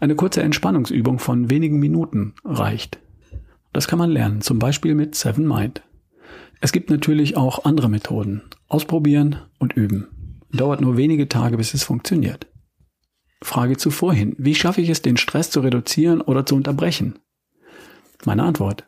Eine 0.00 0.14
kurze 0.14 0.42
Entspannungsübung 0.42 1.18
von 1.18 1.50
wenigen 1.50 1.78
Minuten 1.78 2.34
reicht. 2.44 2.98
Das 3.72 3.88
kann 3.88 3.98
man 3.98 4.10
lernen, 4.10 4.40
zum 4.40 4.58
Beispiel 4.58 4.94
mit 4.94 5.14
Seven 5.14 5.46
Mind. 5.46 5.82
Es 6.60 6.72
gibt 6.72 6.90
natürlich 6.90 7.36
auch 7.36 7.64
andere 7.64 7.88
Methoden. 7.88 8.42
Ausprobieren 8.68 9.36
und 9.58 9.74
üben. 9.74 10.08
Dauert 10.52 10.80
nur 10.80 10.96
wenige 10.96 11.28
Tage, 11.28 11.56
bis 11.56 11.74
es 11.74 11.84
funktioniert. 11.84 12.46
Frage 13.42 13.76
zu 13.76 13.90
vorhin. 13.90 14.34
Wie 14.38 14.54
schaffe 14.54 14.80
ich 14.80 14.88
es, 14.88 15.02
den 15.02 15.16
Stress 15.16 15.50
zu 15.50 15.60
reduzieren 15.60 16.20
oder 16.20 16.44
zu 16.44 16.56
unterbrechen? 16.56 17.18
Meine 18.24 18.42
Antwort. 18.42 18.84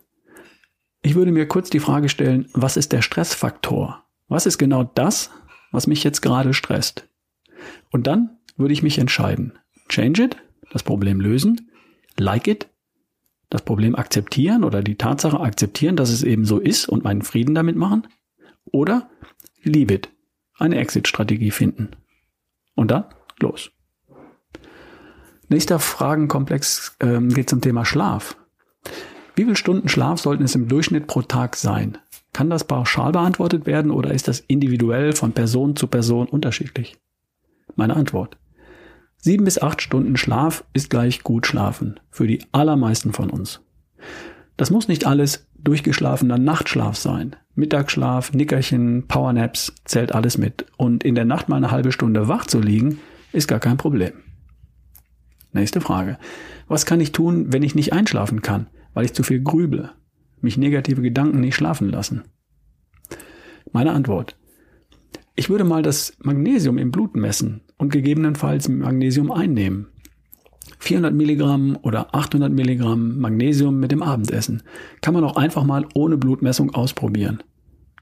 Ich 1.03 1.15
würde 1.15 1.33
mir 1.33 1.47
kurz 1.47 1.71
die 1.71 1.81
Frage 1.81 2.09
stellen, 2.09 2.49
was 2.53 2.77
ist 2.77 2.93
der 2.93 3.03
Stressfaktor? 3.03 4.05
Was 4.29 4.47
ist 4.47 4.59
genau 4.59 4.85
das, 4.85 5.31
was 5.71 5.87
mich 5.87 6.05
jetzt 6.05 6.21
gerade 6.21 6.53
stresst? 6.53 7.09
Und 7.91 8.07
dann 8.07 8.39
würde 8.57 8.73
ich 8.73 8.83
mich 8.83 8.99
entscheiden. 8.99 9.59
Change 9.89 10.25
it, 10.25 10.37
das 10.73 10.83
Problem 10.83 11.21
lösen. 11.21 11.71
Like 12.19 12.49
it, 12.49 12.69
das 13.51 13.63
Problem 13.63 13.97
akzeptieren 13.97 14.65
oder 14.65 14.83
die 14.83 14.97
Tatsache 14.97 15.41
akzeptieren, 15.41 15.97
dass 15.97 16.11
es 16.11 16.23
eben 16.23 16.45
so 16.45 16.59
ist 16.59 16.89
und 16.89 17.05
meinen 17.05 17.23
Frieden 17.23 17.55
damit 17.55 17.77
machen. 17.77 18.07
Oder 18.73 19.11
leave 19.63 19.93
it, 19.93 20.09
eine 20.57 20.77
Exit-Strategie 20.77 21.51
finden. 21.51 21.91
Und 22.77 22.91
dann 22.91 23.05
los. 23.41 23.71
Nächster 25.49 25.81
Fragenkomplex 25.81 26.97
ähm, 27.01 27.29
geht 27.29 27.51
zum 27.51 27.61
Thema 27.61 27.85
Schlaf. 27.85 28.37
Wie 29.35 29.43
viele 29.43 29.57
Stunden 29.57 29.89
Schlaf 29.89 30.21
sollten 30.21 30.45
es 30.45 30.55
im 30.55 30.69
Durchschnitt 30.69 31.09
pro 31.09 31.23
Tag 31.23 31.57
sein? 31.57 31.99
Kann 32.33 32.51
das 32.51 32.63
pauschal 32.63 33.11
beantwortet 33.11 33.67
werden 33.67 33.91
oder 33.91 34.15
ist 34.15 34.29
das 34.29 34.41
individuell 34.41 35.13
von 35.13 35.33
Person 35.33 35.75
zu 35.75 35.89
Person 35.89 36.29
unterschiedlich? 36.29 36.99
Meine 37.75 37.97
Antwort. 37.97 38.37
Sieben 39.21 39.45
bis 39.45 39.61
acht 39.61 39.83
Stunden 39.83 40.17
Schlaf 40.17 40.65
ist 40.73 40.91
gleich 40.91 41.23
gut 41.23 41.47
schlafen. 41.47 42.01
Für 42.11 42.27
die 42.27 42.43
allermeisten 42.53 43.13
von 43.13 43.31
uns. 43.31 43.61
Das 44.57 44.71
muss 44.71 44.89
nicht 44.89 45.07
alles 45.07 45.47
durchgeschlafener 45.59 46.39
Nachtschlaf 46.39 46.97
sein. 46.97 47.37
Mittagsschlaf, 47.55 48.33
Nickerchen, 48.33 49.07
Powernaps 49.09 49.75
zählt 49.85 50.15
alles 50.15 50.39
mit. 50.39 50.67
Und 50.77 51.05
in 51.05 51.15
der 51.15 51.25
Nacht 51.27 51.49
mal 51.49 51.57
eine 51.57 51.71
halbe 51.71 51.93
Stunde 51.93 52.29
wach 52.29 52.47
zu 52.47 52.61
liegen, 52.61 52.99
ist 53.33 53.49
gar 53.49 53.61
kein 53.61 53.77
Problem. 53.77 54.13
Nächste 55.53 55.81
Frage. 55.81 56.19
Was 56.69 56.87
kann 56.87 57.01
ich 57.01 57.13
tun, 57.13 57.53
wenn 57.53 57.63
ich 57.63 57.75
nicht 57.75 57.93
einschlafen 57.93 58.41
kann? 58.41 58.69
weil 58.95 59.05
ich 59.05 59.13
zu 59.13 59.23
viel 59.23 59.43
grüble, 59.43 59.93
mich 60.41 60.57
negative 60.57 61.03
Gedanken 61.03 61.41
nicht 61.41 61.55
schlafen 61.55 61.89
lassen? 61.89 62.25
Meine 63.73 63.93
Antwort. 63.93 64.37
Ich 65.37 65.49
würde 65.49 65.65
mal 65.65 65.83
das 65.83 66.17
Magnesium 66.19 66.77
im 66.79 66.91
Blut 66.91 67.15
messen 67.15 67.63
und 67.81 67.91
gegebenenfalls 67.91 68.69
Magnesium 68.69 69.33
einnehmen. 69.33 69.87
400 70.81 71.15
Milligramm 71.15 71.79
oder 71.81 72.15
800 72.15 72.53
Milligramm 72.53 73.19
Magnesium 73.19 73.81
mit 73.81 73.91
dem 73.91 74.03
Abendessen 74.03 74.63
kann 75.01 75.15
man 75.15 75.25
auch 75.25 75.37
einfach 75.37 75.65
mal 75.65 75.87
ohne 75.95 76.19
Blutmessung 76.19 76.75
ausprobieren. 76.75 77.43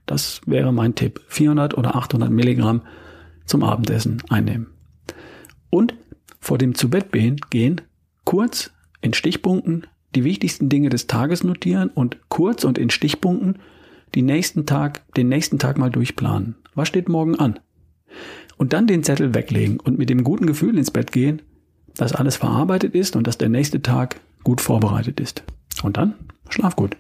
Das 0.05 0.41
wäre 0.47 0.73
mein 0.73 0.97
Tipp. 0.97 1.21
400 1.29 1.79
oder 1.79 1.95
800 1.95 2.29
Milligramm 2.29 2.83
zum 3.47 3.63
Abendessen 3.63 4.21
einnehmen. 4.29 4.67
Und 5.71 5.95
vor 6.41 6.59
dem 6.59 6.75
Zubettgehen 6.75 7.41
gehen 7.51 7.81
kurz 8.25 8.73
in 9.01 9.15
Stichpunkten 9.15 9.87
die 10.17 10.25
wichtigsten 10.25 10.69
Dinge 10.69 10.89
des 10.89 11.07
Tages 11.07 11.45
notieren 11.45 11.91
und 11.91 12.19
kurz 12.29 12.65
und 12.65 12.79
in 12.79 12.91
Stichpunkten 12.91 13.59
die 14.17 14.23
nächsten 14.23 14.67
Tag, 14.67 15.13
den 15.15 15.29
nächsten 15.29 15.61
Tag 15.61 15.79
mal 15.79 15.91
durchplanen. 15.91 16.57
Was 16.75 16.89
steht 16.89 17.09
morgen 17.09 17.37
an? 17.37 17.61
Und 18.59 18.73
dann 18.73 18.87
den 18.87 19.03
Zettel 19.03 19.35
weglegen 19.35 19.81
und 19.81 19.99
mit 19.99 20.11
dem 20.11 20.25
guten 20.25 20.47
Gefühl 20.47 20.77
ins 20.77 20.91
Bett 20.91 21.13
gehen, 21.13 21.43
dass 21.97 22.13
alles 22.13 22.37
verarbeitet 22.37 22.95
ist 22.95 23.17
und 23.17 23.27
dass 23.27 23.39
der 23.39 23.49
nächste 23.49 23.81
Tag 23.81 24.21
gut 24.45 24.61
vorbereitet 24.61 25.21
ist. 25.21 25.45
Und 25.83 25.97
dann 25.97 26.15
schlaf 26.51 26.77
gut. 26.77 26.97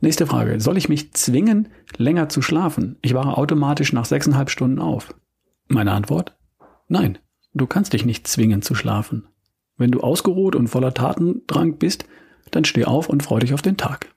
Nächste 0.00 0.26
Frage. 0.26 0.60
Soll 0.60 0.76
ich 0.76 0.88
mich 0.88 1.12
zwingen, 1.14 1.68
länger 1.96 2.28
zu 2.28 2.42
schlafen? 2.42 2.96
Ich 3.02 3.14
wache 3.14 3.36
automatisch 3.36 3.92
nach 3.92 4.04
sechseinhalb 4.04 4.50
Stunden 4.50 4.78
auf. 4.78 5.14
Meine 5.68 5.92
Antwort? 5.92 6.36
Nein. 6.88 7.18
Du 7.54 7.66
kannst 7.66 7.94
dich 7.94 8.04
nicht 8.04 8.26
zwingen 8.26 8.60
zu 8.60 8.74
schlafen. 8.74 9.28
Wenn 9.78 9.90
du 9.90 10.00
ausgeruht 10.00 10.54
und 10.54 10.68
voller 10.68 10.92
Tatendrang 10.92 11.78
bist, 11.78 12.04
dann 12.50 12.64
steh 12.64 12.84
auf 12.84 13.08
und 13.08 13.22
freu 13.22 13.38
dich 13.38 13.54
auf 13.54 13.62
den 13.62 13.76
Tag. 13.76 14.14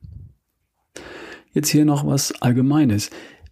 Jetzt 1.52 1.70
hier 1.70 1.86
noch 1.86 2.06
was 2.06 2.42
Allgemeines. 2.42 3.10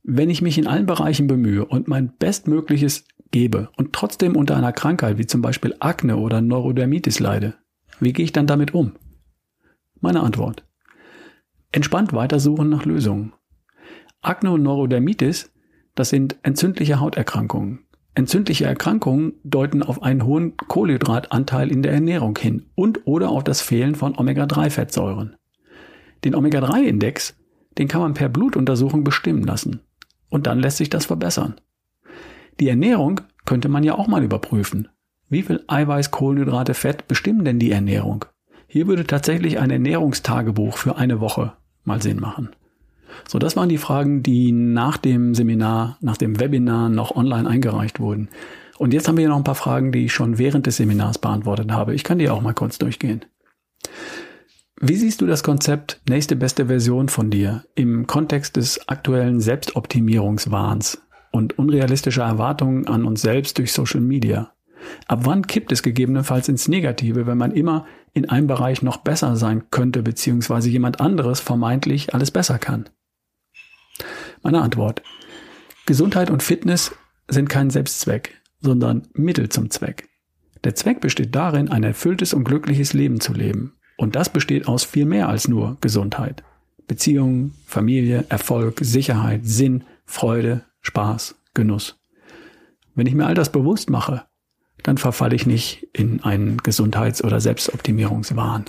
Wenn 0.09 0.29
ich 0.29 0.41
mich 0.41 0.57
in 0.57 0.67
allen 0.67 0.85
Bereichen 0.85 1.27
bemühe 1.27 1.65
und 1.65 1.89
mein 1.89 2.15
Bestmögliches 2.15 3.03
gebe 3.31 3.69
und 3.75 3.91
trotzdem 3.91 4.37
unter 4.37 4.55
einer 4.55 4.71
Krankheit 4.71 5.17
wie 5.17 5.25
zum 5.25 5.41
Beispiel 5.41 5.75
Akne 5.81 6.15
oder 6.15 6.39
Neurodermitis 6.39 7.19
leide, 7.19 7.55
wie 7.99 8.13
gehe 8.13 8.23
ich 8.23 8.31
dann 8.31 8.47
damit 8.47 8.73
um? 8.73 8.93
Meine 9.99 10.21
Antwort. 10.21 10.65
Entspannt 11.73 12.13
weitersuchen 12.13 12.69
nach 12.69 12.85
Lösungen. 12.85 13.33
Akne 14.21 14.51
und 14.51 14.63
Neurodermitis, 14.63 15.51
das 15.93 16.07
sind 16.07 16.37
entzündliche 16.41 17.01
Hauterkrankungen. 17.01 17.79
Entzündliche 18.15 18.63
Erkrankungen 18.63 19.33
deuten 19.43 19.83
auf 19.83 20.01
einen 20.01 20.23
hohen 20.23 20.55
Kohlenhydratanteil 20.55 21.69
in 21.69 21.81
der 21.81 21.91
Ernährung 21.91 22.37
hin 22.37 22.67
und 22.75 23.05
oder 23.05 23.27
auf 23.29 23.43
das 23.43 23.59
Fehlen 23.59 23.95
von 23.95 24.17
Omega-3-Fettsäuren. 24.17 25.35
Den 26.23 26.33
Omega-3-Index, 26.33 27.35
den 27.77 27.89
kann 27.89 27.99
man 27.99 28.13
per 28.13 28.29
Blutuntersuchung 28.29 29.03
bestimmen 29.03 29.43
lassen. 29.43 29.81
Und 30.29 30.47
dann 30.47 30.59
lässt 30.59 30.77
sich 30.77 30.89
das 30.89 31.05
verbessern. 31.05 31.55
Die 32.59 32.69
Ernährung 32.69 33.21
könnte 33.45 33.69
man 33.69 33.83
ja 33.83 33.95
auch 33.95 34.07
mal 34.07 34.23
überprüfen. 34.23 34.89
Wie 35.29 35.41
viel 35.41 35.63
Eiweiß, 35.67 36.11
Kohlenhydrate, 36.11 36.73
Fett 36.73 37.07
bestimmen 37.07 37.45
denn 37.45 37.59
die 37.59 37.71
Ernährung? 37.71 38.25
Hier 38.67 38.87
würde 38.87 39.05
tatsächlich 39.05 39.59
ein 39.59 39.71
Ernährungstagebuch 39.71 40.77
für 40.77 40.97
eine 40.97 41.19
Woche 41.19 41.53
mal 41.83 42.01
Sinn 42.01 42.19
machen. 42.19 42.49
So, 43.27 43.39
das 43.39 43.55
waren 43.55 43.69
die 43.69 43.77
Fragen, 43.77 44.23
die 44.23 44.51
nach 44.51 44.97
dem 44.97 45.33
Seminar, 45.33 45.97
nach 46.01 46.17
dem 46.17 46.39
Webinar 46.39 46.89
noch 46.89 47.15
online 47.15 47.47
eingereicht 47.47 47.99
wurden. 47.99 48.29
Und 48.77 48.93
jetzt 48.93 49.07
haben 49.07 49.17
wir 49.17 49.23
hier 49.23 49.29
noch 49.29 49.37
ein 49.37 49.43
paar 49.43 49.55
Fragen, 49.55 49.91
die 49.91 50.05
ich 50.05 50.13
schon 50.13 50.37
während 50.37 50.65
des 50.67 50.77
Seminars 50.77 51.17
beantwortet 51.17 51.71
habe. 51.71 51.95
Ich 51.95 52.03
kann 52.03 52.19
die 52.19 52.29
auch 52.29 52.41
mal 52.41 52.53
kurz 52.53 52.77
durchgehen. 52.77 53.25
Wie 54.79 54.95
siehst 54.95 55.21
du 55.21 55.25
das 55.25 55.41
Konzept 55.41 56.01
nächste 56.07 56.35
beste 56.35 56.67
Version 56.67 57.09
von 57.09 57.31
dir 57.31 57.65
im 57.73 58.05
Kontext 58.05 58.57
des 58.57 58.87
aktuellen 58.87 59.39
Selbstoptimierungswahns 59.39 61.01
und 61.31 61.57
unrealistischer 61.57 62.23
Erwartungen 62.23 62.85
an 62.87 63.03
uns 63.03 63.23
selbst 63.23 63.57
durch 63.57 63.73
Social 63.73 64.01
Media? 64.01 64.53
Ab 65.07 65.21
wann 65.23 65.47
kippt 65.47 65.71
es 65.71 65.81
gegebenenfalls 65.81 66.47
ins 66.47 66.67
Negative, 66.67 67.25
wenn 67.25 67.39
man 67.39 67.53
immer 67.53 67.87
in 68.13 68.29
einem 68.29 68.45
Bereich 68.45 68.83
noch 68.83 68.97
besser 68.97 69.35
sein 69.35 69.63
könnte, 69.71 70.03
beziehungsweise 70.03 70.69
jemand 70.69 71.01
anderes 71.01 71.39
vermeintlich 71.39 72.13
alles 72.13 72.29
besser 72.29 72.59
kann? 72.59 72.87
Meine 74.43 74.61
Antwort. 74.61 75.01
Gesundheit 75.87 76.29
und 76.29 76.43
Fitness 76.43 76.93
sind 77.27 77.49
kein 77.49 77.71
Selbstzweck, 77.71 78.39
sondern 78.61 79.07
Mittel 79.13 79.49
zum 79.49 79.71
Zweck. 79.71 80.07
Der 80.63 80.75
Zweck 80.75 81.01
besteht 81.01 81.33
darin, 81.33 81.69
ein 81.69 81.83
erfülltes 81.83 82.35
und 82.35 82.43
glückliches 82.43 82.93
Leben 82.93 83.19
zu 83.19 83.33
leben. 83.33 83.73
Und 83.97 84.15
das 84.15 84.29
besteht 84.29 84.67
aus 84.67 84.83
viel 84.83 85.05
mehr 85.05 85.27
als 85.27 85.47
nur 85.47 85.77
Gesundheit. 85.81 86.43
Beziehungen, 86.87 87.55
Familie, 87.65 88.25
Erfolg, 88.29 88.79
Sicherheit, 88.81 89.41
Sinn, 89.43 89.83
Freude, 90.05 90.63
Spaß, 90.81 91.35
Genuss. 91.53 91.99
Wenn 92.95 93.07
ich 93.07 93.15
mir 93.15 93.25
all 93.25 93.33
das 93.33 93.51
bewusst 93.51 93.89
mache, 93.89 94.23
dann 94.83 94.97
verfalle 94.97 95.35
ich 95.35 95.45
nicht 95.45 95.87
in 95.91 96.23
einen 96.23 96.57
Gesundheits- 96.57 97.23
oder 97.23 97.41
Selbstoptimierungswahn. 97.41 98.65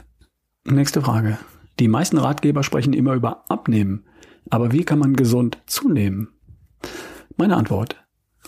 Nächste 0.65 1.03
Frage. 1.03 1.39
Die 1.79 1.89
meisten 1.89 2.19
Ratgeber 2.19 2.65
sprechen 2.65 2.93
immer 2.93 3.15
über 3.15 3.45
Abnehmen. 3.49 4.05
Aber 4.51 4.73
wie 4.73 4.85
kann 4.85 4.99
man 4.99 5.15
gesund 5.15 5.59
zunehmen? 5.67 6.29
Meine 7.37 7.57
Antwort. 7.57 8.05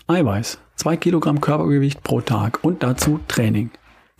Eiweiß. 0.08 0.58
Zwei 0.74 0.96
Kilogramm 0.96 1.40
Körpergewicht 1.40 2.02
pro 2.02 2.20
Tag 2.20 2.64
und 2.64 2.82
dazu 2.82 3.20
Training. 3.28 3.70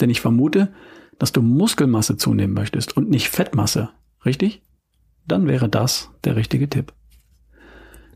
Denn 0.01 0.11
ich 0.11 0.21
vermute, 0.21 0.73
dass 1.21 1.33
du 1.33 1.43
Muskelmasse 1.43 2.17
zunehmen 2.17 2.55
möchtest 2.55 2.97
und 2.97 3.11
nicht 3.11 3.29
Fettmasse. 3.29 3.91
Richtig? 4.25 4.63
Dann 5.29 5.47
wäre 5.47 5.69
das 5.69 6.11
der 6.25 6.35
richtige 6.35 6.69
Tipp. 6.69 6.95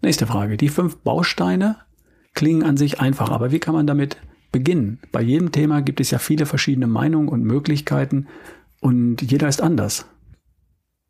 Nächste 0.01 0.27
Frage. 0.27 0.57
Die 0.57 0.71
fünf 0.71 0.97
Bausteine 0.97 1.77
klingen 2.33 2.63
an 2.63 2.79
sich 2.79 3.01
einfach, 3.01 3.31
aber 3.31 3.53
wie 3.53 3.59
kann 3.61 3.75
man 3.75 3.87
damit 3.87 4.17
beginnen? 4.53 5.01
Bei 5.13 5.21
jedem 5.21 5.53
Thema 5.53 5.83
gibt 5.83 6.01
es 6.01 6.11
ja 6.11 6.19
viele 6.19 6.47
verschiedene 6.47 6.87
Meinungen 6.87 7.29
und 7.29 7.45
Möglichkeiten 7.45 8.27
und 8.81 9.21
jeder 9.21 9.49
ist 9.49 9.61
anders. 9.61 10.07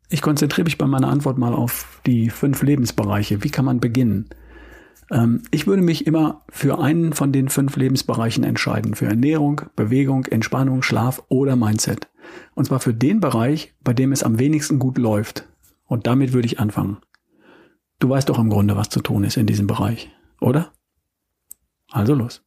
Ich 0.09 0.21
konzentriere 0.21 0.65
mich 0.65 0.77
bei 0.77 0.87
meiner 0.87 1.07
Antwort 1.07 1.37
mal 1.37 1.53
auf 1.53 2.01
die 2.05 2.29
fünf 2.29 2.61
Lebensbereiche. 2.61 3.43
Wie 3.43 3.49
kann 3.49 3.65
man 3.65 3.79
beginnen? 3.79 4.29
Ähm, 5.11 5.43
ich 5.51 5.67
würde 5.67 5.81
mich 5.81 6.07
immer 6.07 6.43
für 6.49 6.79
einen 6.79 7.13
von 7.13 7.31
den 7.31 7.49
fünf 7.49 7.75
Lebensbereichen 7.75 8.43
entscheiden. 8.43 8.95
Für 8.95 9.05
Ernährung, 9.05 9.61
Bewegung, 9.75 10.25
Entspannung, 10.25 10.81
Schlaf 10.81 11.23
oder 11.29 11.55
Mindset. 11.55 12.07
Und 12.53 12.65
zwar 12.65 12.79
für 12.79 12.93
den 12.93 13.19
Bereich, 13.19 13.73
bei 13.83 13.93
dem 13.93 14.11
es 14.11 14.23
am 14.23 14.39
wenigsten 14.39 14.79
gut 14.79 14.97
läuft. 14.97 15.47
Und 15.85 16.07
damit 16.07 16.33
würde 16.33 16.47
ich 16.47 16.59
anfangen. 16.59 16.97
Du 17.99 18.09
weißt 18.09 18.29
doch 18.29 18.39
im 18.39 18.49
Grunde, 18.49 18.75
was 18.75 18.89
zu 18.89 19.01
tun 19.01 19.23
ist 19.23 19.37
in 19.37 19.45
diesem 19.45 19.67
Bereich, 19.67 20.11
oder? 20.41 20.73
Also 21.91 22.13
los. 22.13 22.43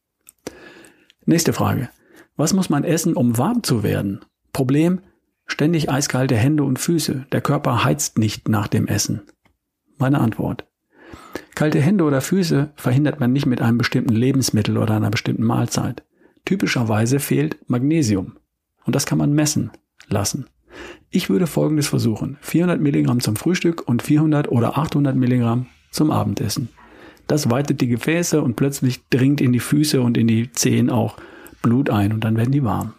Nächste 1.24 1.52
Frage. 1.52 1.88
Was 2.36 2.52
muss 2.52 2.68
man 2.68 2.84
essen, 2.84 3.14
um 3.14 3.38
warm 3.38 3.62
zu 3.62 3.82
werden? 3.82 4.20
Problem, 4.52 5.00
Ständig 5.48 5.90
eiskalte 5.90 6.36
Hände 6.36 6.62
und 6.62 6.78
Füße. 6.78 7.26
Der 7.32 7.40
Körper 7.40 7.82
heizt 7.82 8.18
nicht 8.18 8.48
nach 8.48 8.68
dem 8.68 8.86
Essen. 8.86 9.22
Meine 9.96 10.20
Antwort. 10.20 10.67
Kalte 11.58 11.80
Hände 11.80 12.04
oder 12.04 12.20
Füße 12.20 12.70
verhindert 12.76 13.18
man 13.18 13.32
nicht 13.32 13.44
mit 13.44 13.60
einem 13.60 13.78
bestimmten 13.78 14.14
Lebensmittel 14.14 14.78
oder 14.78 14.94
einer 14.94 15.10
bestimmten 15.10 15.42
Mahlzeit. 15.42 16.04
Typischerweise 16.44 17.18
fehlt 17.18 17.56
Magnesium. 17.68 18.36
Und 18.84 18.94
das 18.94 19.06
kann 19.06 19.18
man 19.18 19.32
messen 19.32 19.72
lassen. 20.06 20.46
Ich 21.10 21.30
würde 21.30 21.48
folgendes 21.48 21.88
versuchen. 21.88 22.36
400 22.42 22.80
Milligramm 22.80 23.18
zum 23.18 23.34
Frühstück 23.34 23.88
und 23.88 24.04
400 24.04 24.52
oder 24.52 24.78
800 24.78 25.16
Milligramm 25.16 25.66
zum 25.90 26.12
Abendessen. 26.12 26.68
Das 27.26 27.50
weitet 27.50 27.80
die 27.80 27.88
Gefäße 27.88 28.40
und 28.40 28.54
plötzlich 28.54 29.08
dringt 29.08 29.40
in 29.40 29.52
die 29.52 29.58
Füße 29.58 30.00
und 30.00 30.16
in 30.16 30.28
die 30.28 30.52
Zehen 30.52 30.90
auch 30.90 31.16
Blut 31.60 31.90
ein 31.90 32.12
und 32.12 32.22
dann 32.22 32.36
werden 32.36 32.52
die 32.52 32.62
warm. 32.62 32.94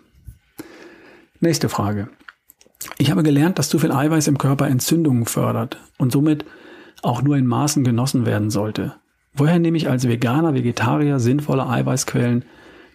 Nächste 1.39 1.69
Frage. 1.69 2.09
Ich 2.97 3.09
habe 3.09 3.23
gelernt, 3.23 3.57
dass 3.57 3.69
zu 3.69 3.79
viel 3.79 3.93
Eiweiß 3.93 4.27
im 4.27 4.37
Körper 4.37 4.67
Entzündungen 4.67 5.27
fördert 5.27 5.77
und 5.97 6.11
somit 6.11 6.43
auch 7.03 7.21
nur 7.21 7.37
in 7.37 7.47
Maßen 7.47 7.83
genossen 7.83 8.25
werden 8.25 8.49
sollte. 8.49 8.95
Woher 9.33 9.59
nehme 9.59 9.77
ich 9.77 9.89
als 9.89 10.07
Veganer, 10.07 10.53
Vegetarier 10.53 11.19
sinnvolle 11.19 11.67
Eiweißquellen, 11.67 12.43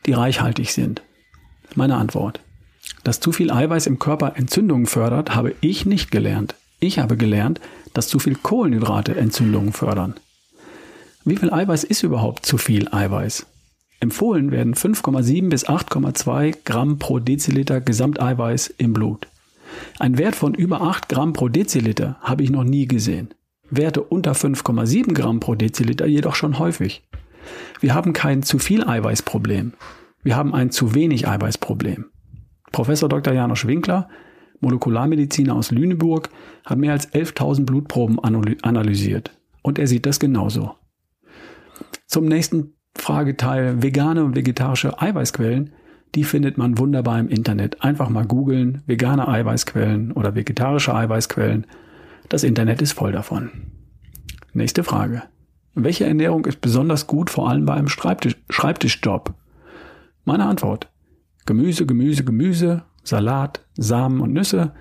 die 0.07 0.13
reichhaltig 0.13 0.73
sind? 0.73 1.03
Meine 1.75 1.97
Antwort. 1.97 2.41
Dass 3.03 3.21
zu 3.21 3.33
viel 3.33 3.51
Eiweiß 3.51 3.87
im 3.87 3.99
Körper 3.99 4.35
Entzündungen 4.37 4.87
fördert, 4.87 5.35
habe 5.35 5.55
ich 5.61 5.87
nicht 5.87 6.11
gelernt. 6.11 6.55
Ich 6.81 6.99
habe 6.99 7.17
gelernt, 7.17 7.61
dass 7.95 8.09
zu 8.09 8.19
viel 8.19 8.35
Kohlenhydrate 8.35 9.17
Entzündungen 9.17 9.73
fördern. 9.73 10.15
Wie 11.25 11.37
viel 11.37 11.53
Eiweiß 11.53 11.85
ist 11.85 12.03
überhaupt 12.03 12.45
zu 12.45 12.59
viel 12.59 12.89
Eiweiß? 12.93 13.47
Empfohlen 14.01 14.51
werden 14.51 14.75
5,7 14.75 15.49
bis 15.49 15.67
8,2 15.67 16.57
Gramm 16.65 16.99
pro 16.99 17.21
Deziliter 17.21 17.81
Gesamteiweiß 17.81 18.75
im 18.77 18.93
Blut. 18.93 19.29
Ein 19.99 20.19
Wert 20.19 20.37
von 20.37 20.53
über 20.53 20.83
8 20.83 21.09
Gramm 21.09 21.33
pro 21.33 21.49
Deziliter 21.49 22.17
habe 22.21 22.43
ich 22.43 22.51
noch 22.51 22.65
nie 22.65 22.87
gesehen. 22.87 23.31
Werte 23.77 24.03
unter 24.03 24.33
5,7 24.33 25.15
Gramm 25.15 25.41
pro 25.41 25.55
Deziliter 25.55 26.07
jedoch 26.07 26.35
schon 26.35 26.59
häufig. 26.59 27.03
Wir 27.81 27.95
haben 27.95 28.13
kein 28.13 28.43
zu 28.43 28.59
viel 28.59 28.85
Eiweißproblem. 28.85 29.73
Wir 30.23 30.37
haben 30.37 30.55
ein 30.55 30.71
zu 30.71 30.95
wenig 30.95 31.29
Eiweißproblem. 31.29 32.07
Professor 32.73 33.09
Dr. 33.09 33.35
Janosch 33.35 33.67
Winkler, 33.67 34.09
Molekularmediziner 34.61 35.55
aus 35.55 35.71
Lüneburg, 35.71 36.31
hat 36.65 36.79
mehr 36.79 36.93
als 36.93 37.13
11.000 37.13 37.67
Blutproben 37.67 38.19
analysiert. 38.19 39.31
Und 39.63 39.79
er 39.79 39.87
sieht 39.87 40.07
das 40.07 40.19
genauso. 40.19 40.75
Zum 42.07 42.25
nächsten 42.25 42.75
Frageteil 42.97 43.83
vegane 43.83 44.25
und 44.25 44.37
vegetarische 44.37 45.01
Eiweißquellen. 45.01 45.73
Die 46.15 46.25
findet 46.25 46.59
man 46.59 46.79
wunderbar 46.79 47.19
im 47.19 47.29
Internet. 47.29 47.83
Einfach 47.83 48.09
mal 48.09 48.25
googeln, 48.25 48.83
vegane 48.87 49.27
Eiweißquellen 49.27 50.13
oder 50.13 50.35
vegetarische 50.35 50.95
Eiweißquellen. 50.95 51.67
Das 52.29 52.45
Internet 52.45 52.83
ist 52.83 52.93
voll 52.93 53.13
davon. 53.13 53.51
Nächste 54.53 54.85
Frage. 54.85 55.23
Welche 55.75 56.07
Ernährung 56.07 56.45
ist 56.47 56.61
besonders 56.61 57.07
gut, 57.07 57.31
vor 57.31 57.49
allem 57.49 57.67
bei 57.67 57.75
einem 57.75 57.89
Schreibtisch 57.89 58.37
Schreibtischjob? 58.49 59.35
Meine 60.25 60.47
Antwort. 60.47 60.91
Gemüse, 61.47 61.85
Gemüse, 61.85 62.25
Gemüse, 62.25 62.85
Salat, 63.03 63.65
Samen 63.75 64.21
und 64.21 64.33
Nüsse, 64.33 64.73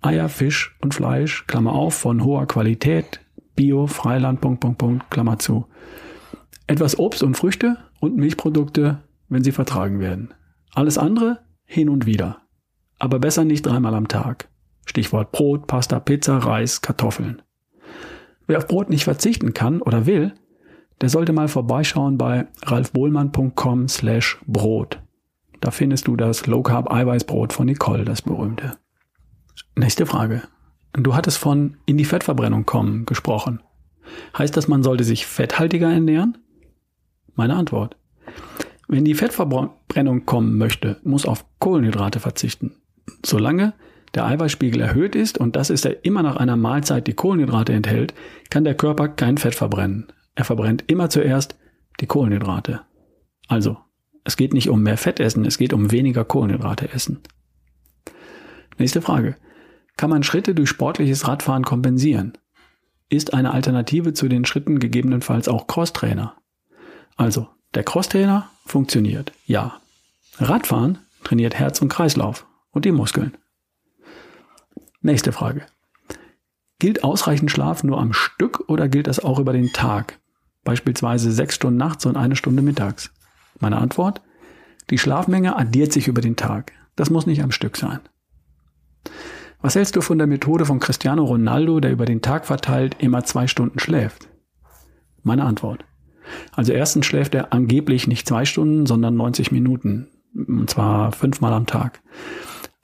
Eier, 0.00 0.28
Fisch 0.28 0.76
und 0.80 0.94
Fleisch, 0.94 1.46
Klammer 1.46 1.72
auf, 1.72 1.94
von 1.94 2.24
hoher 2.24 2.46
Qualität, 2.46 3.20
Bio, 3.54 3.86
Freiland, 3.86 4.40
Punkt, 4.40 4.60
Punkt, 4.60 4.78
Punkt, 4.78 5.10
Klammer 5.10 5.38
zu. 5.38 5.66
Etwas 6.66 6.98
Obst 6.98 7.22
und 7.22 7.36
Früchte 7.36 7.76
und 8.00 8.16
Milchprodukte, 8.16 9.02
wenn 9.28 9.44
sie 9.44 9.52
vertragen 9.52 10.00
werden. 10.00 10.32
Alles 10.74 10.98
andere 10.98 11.40
hin 11.64 11.88
und 11.88 12.06
wieder. 12.06 12.42
Aber 12.98 13.18
besser 13.18 13.44
nicht 13.44 13.66
dreimal 13.66 13.94
am 13.94 14.08
Tag. 14.08 14.49
Stichwort 14.86 15.32
Brot, 15.32 15.66
Pasta, 15.66 16.00
Pizza, 16.00 16.38
Reis, 16.38 16.80
Kartoffeln. 16.80 17.42
Wer 18.46 18.58
auf 18.58 18.66
Brot 18.66 18.90
nicht 18.90 19.04
verzichten 19.04 19.54
kann 19.54 19.80
oder 19.80 20.06
will, 20.06 20.34
der 21.00 21.08
sollte 21.08 21.32
mal 21.32 21.48
vorbeischauen 21.48 22.18
bei 22.18 22.46
ralfbohlmann.com 22.62 23.88
slash 23.88 24.38
Brot. 24.46 25.00
Da 25.60 25.70
findest 25.70 26.08
du 26.08 26.16
das 26.16 26.46
Low 26.46 26.62
Carb 26.62 26.90
Eiweißbrot 26.90 27.52
von 27.52 27.66
Nicole, 27.66 28.04
das 28.04 28.22
berühmte. 28.22 28.78
Nächste 29.76 30.06
Frage. 30.06 30.42
Du 30.92 31.14
hattest 31.14 31.38
von 31.38 31.76
in 31.86 31.96
die 31.96 32.04
Fettverbrennung 32.04 32.66
kommen 32.66 33.06
gesprochen. 33.06 33.62
Heißt 34.36 34.56
das, 34.56 34.68
man 34.68 34.82
sollte 34.82 35.04
sich 35.04 35.26
fetthaltiger 35.26 35.92
ernähren? 35.92 36.38
Meine 37.34 37.54
Antwort. 37.54 37.96
Wenn 38.88 39.04
die 39.04 39.14
Fettverbrennung 39.14 40.26
kommen 40.26 40.58
möchte, 40.58 40.98
muss 41.04 41.26
auf 41.26 41.44
Kohlenhydrate 41.60 42.18
verzichten. 42.18 42.74
Solange 43.24 43.74
der 44.14 44.26
Eiweißspiegel 44.26 44.80
erhöht 44.80 45.14
ist 45.14 45.38
und 45.38 45.56
das 45.56 45.70
ist 45.70 45.84
er 45.84 46.04
immer 46.04 46.22
nach 46.22 46.36
einer 46.36 46.56
Mahlzeit 46.56 47.06
die 47.06 47.14
Kohlenhydrate 47.14 47.72
enthält, 47.72 48.14
kann 48.50 48.64
der 48.64 48.74
Körper 48.74 49.08
kein 49.08 49.38
Fett 49.38 49.54
verbrennen. 49.54 50.08
Er 50.34 50.44
verbrennt 50.44 50.84
immer 50.88 51.10
zuerst 51.10 51.56
die 52.00 52.06
Kohlenhydrate. 52.06 52.80
Also 53.48 53.78
es 54.24 54.36
geht 54.36 54.52
nicht 54.52 54.68
um 54.68 54.82
mehr 54.82 54.96
Fett 54.96 55.20
essen, 55.20 55.44
es 55.44 55.58
geht 55.58 55.72
um 55.72 55.92
weniger 55.92 56.24
Kohlenhydrate 56.24 56.92
essen. 56.92 57.20
Nächste 58.78 59.02
Frage. 59.02 59.36
Kann 59.96 60.10
man 60.10 60.22
Schritte 60.22 60.54
durch 60.54 60.70
sportliches 60.70 61.28
Radfahren 61.28 61.64
kompensieren? 61.64 62.38
Ist 63.08 63.34
eine 63.34 63.52
Alternative 63.52 64.14
zu 64.14 64.28
den 64.28 64.44
Schritten 64.44 64.78
gegebenenfalls 64.78 65.48
auch 65.48 65.66
Crosstrainer? 65.66 66.36
Also, 67.16 67.48
der 67.74 67.84
Crosstrainer 67.84 68.48
funktioniert, 68.64 69.32
ja. 69.44 69.80
Radfahren 70.38 70.98
trainiert 71.24 71.54
Herz 71.54 71.82
und 71.82 71.88
Kreislauf 71.88 72.46
und 72.70 72.84
die 72.84 72.92
Muskeln. 72.92 73.36
Nächste 75.02 75.32
Frage. 75.32 75.62
Gilt 76.78 77.04
ausreichend 77.04 77.50
Schlaf 77.50 77.84
nur 77.84 77.98
am 77.98 78.12
Stück 78.12 78.64
oder 78.68 78.88
gilt 78.88 79.06
das 79.06 79.20
auch 79.20 79.38
über 79.38 79.52
den 79.52 79.72
Tag? 79.72 80.18
Beispielsweise 80.64 81.32
sechs 81.32 81.54
Stunden 81.54 81.78
nachts 81.78 82.04
und 82.04 82.16
eine 82.16 82.36
Stunde 82.36 82.62
mittags. 82.62 83.10
Meine 83.60 83.78
Antwort? 83.78 84.20
Die 84.90 84.98
Schlafmenge 84.98 85.56
addiert 85.56 85.92
sich 85.92 86.08
über 86.08 86.20
den 86.20 86.36
Tag. 86.36 86.72
Das 86.96 87.08
muss 87.08 87.26
nicht 87.26 87.42
am 87.42 87.50
Stück 87.50 87.76
sein. 87.76 88.00
Was 89.62 89.74
hältst 89.74 89.96
du 89.96 90.00
von 90.00 90.18
der 90.18 90.26
Methode 90.26 90.66
von 90.66 90.80
Cristiano 90.80 91.24
Ronaldo, 91.24 91.80
der 91.80 91.92
über 91.92 92.06
den 92.06 92.22
Tag 92.22 92.46
verteilt 92.46 92.96
immer 92.98 93.24
zwei 93.24 93.46
Stunden 93.46 93.78
schläft? 93.78 94.28
Meine 95.22 95.44
Antwort. 95.44 95.84
Also 96.52 96.72
erstens 96.72 97.06
schläft 97.06 97.34
er 97.34 97.52
angeblich 97.52 98.06
nicht 98.06 98.28
zwei 98.28 98.44
Stunden, 98.44 98.86
sondern 98.86 99.16
90 99.16 99.50
Minuten. 99.50 100.08
Und 100.34 100.70
zwar 100.70 101.12
fünfmal 101.12 101.52
am 101.52 101.66
Tag. 101.66 102.02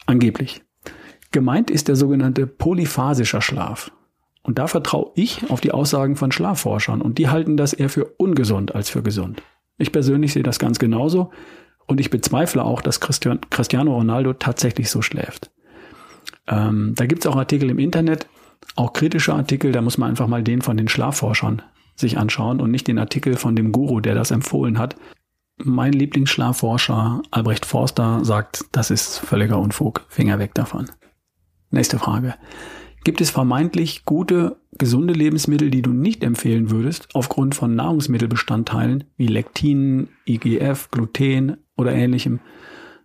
Angeblich. 0.06 0.65
Gemeint 1.36 1.70
ist 1.70 1.88
der 1.88 1.96
sogenannte 1.96 2.46
polyphasischer 2.46 3.42
Schlaf. 3.42 3.92
Und 4.42 4.58
da 4.58 4.68
vertraue 4.68 5.10
ich 5.16 5.50
auf 5.50 5.60
die 5.60 5.70
Aussagen 5.70 6.16
von 6.16 6.32
Schlafforschern 6.32 7.02
und 7.02 7.18
die 7.18 7.28
halten 7.28 7.58
das 7.58 7.74
eher 7.74 7.90
für 7.90 8.06
ungesund 8.16 8.74
als 8.74 8.88
für 8.88 9.02
gesund. 9.02 9.42
Ich 9.76 9.92
persönlich 9.92 10.32
sehe 10.32 10.42
das 10.42 10.58
ganz 10.58 10.78
genauso 10.78 11.30
und 11.86 12.00
ich 12.00 12.08
bezweifle 12.08 12.64
auch, 12.64 12.80
dass 12.80 13.00
Christian, 13.00 13.40
Cristiano 13.50 13.94
Ronaldo 13.94 14.32
tatsächlich 14.32 14.88
so 14.88 15.02
schläft. 15.02 15.50
Ähm, 16.46 16.94
da 16.96 17.04
gibt's 17.04 17.26
auch 17.26 17.36
Artikel 17.36 17.68
im 17.68 17.78
Internet, 17.78 18.28
auch 18.74 18.94
kritische 18.94 19.34
Artikel, 19.34 19.72
da 19.72 19.82
muss 19.82 19.98
man 19.98 20.08
einfach 20.08 20.28
mal 20.28 20.42
den 20.42 20.62
von 20.62 20.78
den 20.78 20.88
Schlafforschern 20.88 21.60
sich 21.96 22.16
anschauen 22.16 22.62
und 22.62 22.70
nicht 22.70 22.88
den 22.88 22.98
Artikel 22.98 23.36
von 23.36 23.56
dem 23.56 23.72
Guru, 23.72 24.00
der 24.00 24.14
das 24.14 24.30
empfohlen 24.30 24.78
hat. 24.78 24.96
Mein 25.58 25.92
Lieblingsschlafforscher 25.92 27.20
Albrecht 27.30 27.66
Forster 27.66 28.24
sagt, 28.24 28.64
das 28.72 28.90
ist 28.90 29.18
völliger 29.18 29.58
Unfug. 29.58 30.06
Finger 30.08 30.38
weg 30.38 30.54
davon. 30.54 30.86
Nächste 31.70 31.98
Frage. 31.98 32.34
Gibt 33.04 33.20
es 33.20 33.30
vermeintlich 33.30 34.04
gute, 34.04 34.56
gesunde 34.78 35.14
Lebensmittel, 35.14 35.70
die 35.70 35.82
du 35.82 35.92
nicht 35.92 36.24
empfehlen 36.24 36.70
würdest, 36.70 37.08
aufgrund 37.14 37.54
von 37.54 37.74
Nahrungsmittelbestandteilen 37.74 39.04
wie 39.16 39.28
Lektinen, 39.28 40.08
IGF, 40.26 40.90
Gluten 40.90 41.58
oder 41.76 41.92
ähnlichem, 41.92 42.40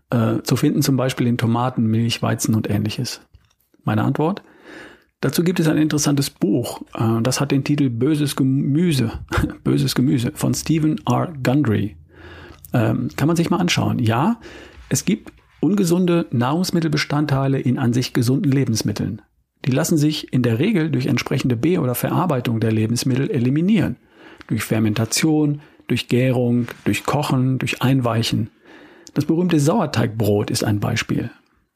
äh, 0.09 0.41
zu 0.43 0.55
finden 0.55 0.81
zum 0.81 0.97
Beispiel 0.97 1.27
in 1.27 1.37
Tomaten, 1.37 1.85
Milch, 1.85 2.21
Weizen 2.21 2.55
und 2.55 2.69
ähnliches? 2.69 3.21
Meine 3.83 4.03
Antwort? 4.03 4.43
Dazu 5.21 5.43
gibt 5.43 5.59
es 5.59 5.67
ein 5.67 5.77
interessantes 5.77 6.31
Buch, 6.31 6.81
äh, 6.95 7.21
das 7.21 7.39
hat 7.39 7.51
den 7.51 7.63
Titel 7.63 7.89
Böses 7.89 8.35
Gemüse, 8.35 9.19
Böses 9.63 9.93
Gemüse 9.93 10.31
von 10.33 10.53
Stephen 10.55 10.99
R. 11.07 11.31
Gundry. 11.43 11.95
Ähm, 12.73 13.09
kann 13.15 13.27
man 13.27 13.37
sich 13.37 13.49
mal 13.49 13.57
anschauen. 13.57 13.99
Ja, 13.99 14.39
es 14.89 15.05
gibt 15.05 15.31
ungesunde 15.61 16.25
Nahrungsmittelbestandteile 16.31 17.59
in 17.59 17.77
an 17.77 17.93
sich 17.93 18.13
gesunden 18.13 18.51
Lebensmitteln. 18.51 19.21
Die 19.65 19.71
lassen 19.71 19.97
sich 19.97 20.33
in 20.33 20.41
der 20.41 20.59
Regel 20.59 20.89
durch 20.89 21.05
entsprechende 21.05 21.55
Be- 21.55 21.79
oder 21.79 21.95
Verarbeitung 21.95 22.59
der 22.59 22.71
Lebensmittel 22.71 23.29
eliminieren. 23.29 23.95
Durch 24.47 24.63
Fermentation, 24.63 25.61
durch 25.87 26.07
Gärung, 26.07 26.67
durch 26.83 27.05
Kochen, 27.05 27.59
durch 27.59 27.81
Einweichen. 27.81 28.49
Das 29.13 29.25
berühmte 29.25 29.59
Sauerteigbrot 29.59 30.49
ist 30.49 30.63
ein 30.63 30.79
Beispiel. 30.79 31.29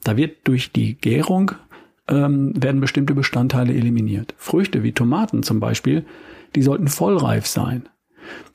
Da 0.03 0.17
wird 0.17 0.47
durch 0.47 0.71
die 0.71 0.95
Gärung 0.95 1.51
ähm, 2.07 2.53
werden 2.55 2.81
bestimmte 2.81 3.13
Bestandteile 3.13 3.73
eliminiert. 3.73 4.33
Früchte 4.37 4.83
wie 4.83 4.91
Tomaten 4.91 5.43
zum 5.43 5.59
Beispiel, 5.59 6.05
die 6.55 6.61
sollten 6.61 6.87
vollreif 6.87 7.45
sein. 7.47 7.89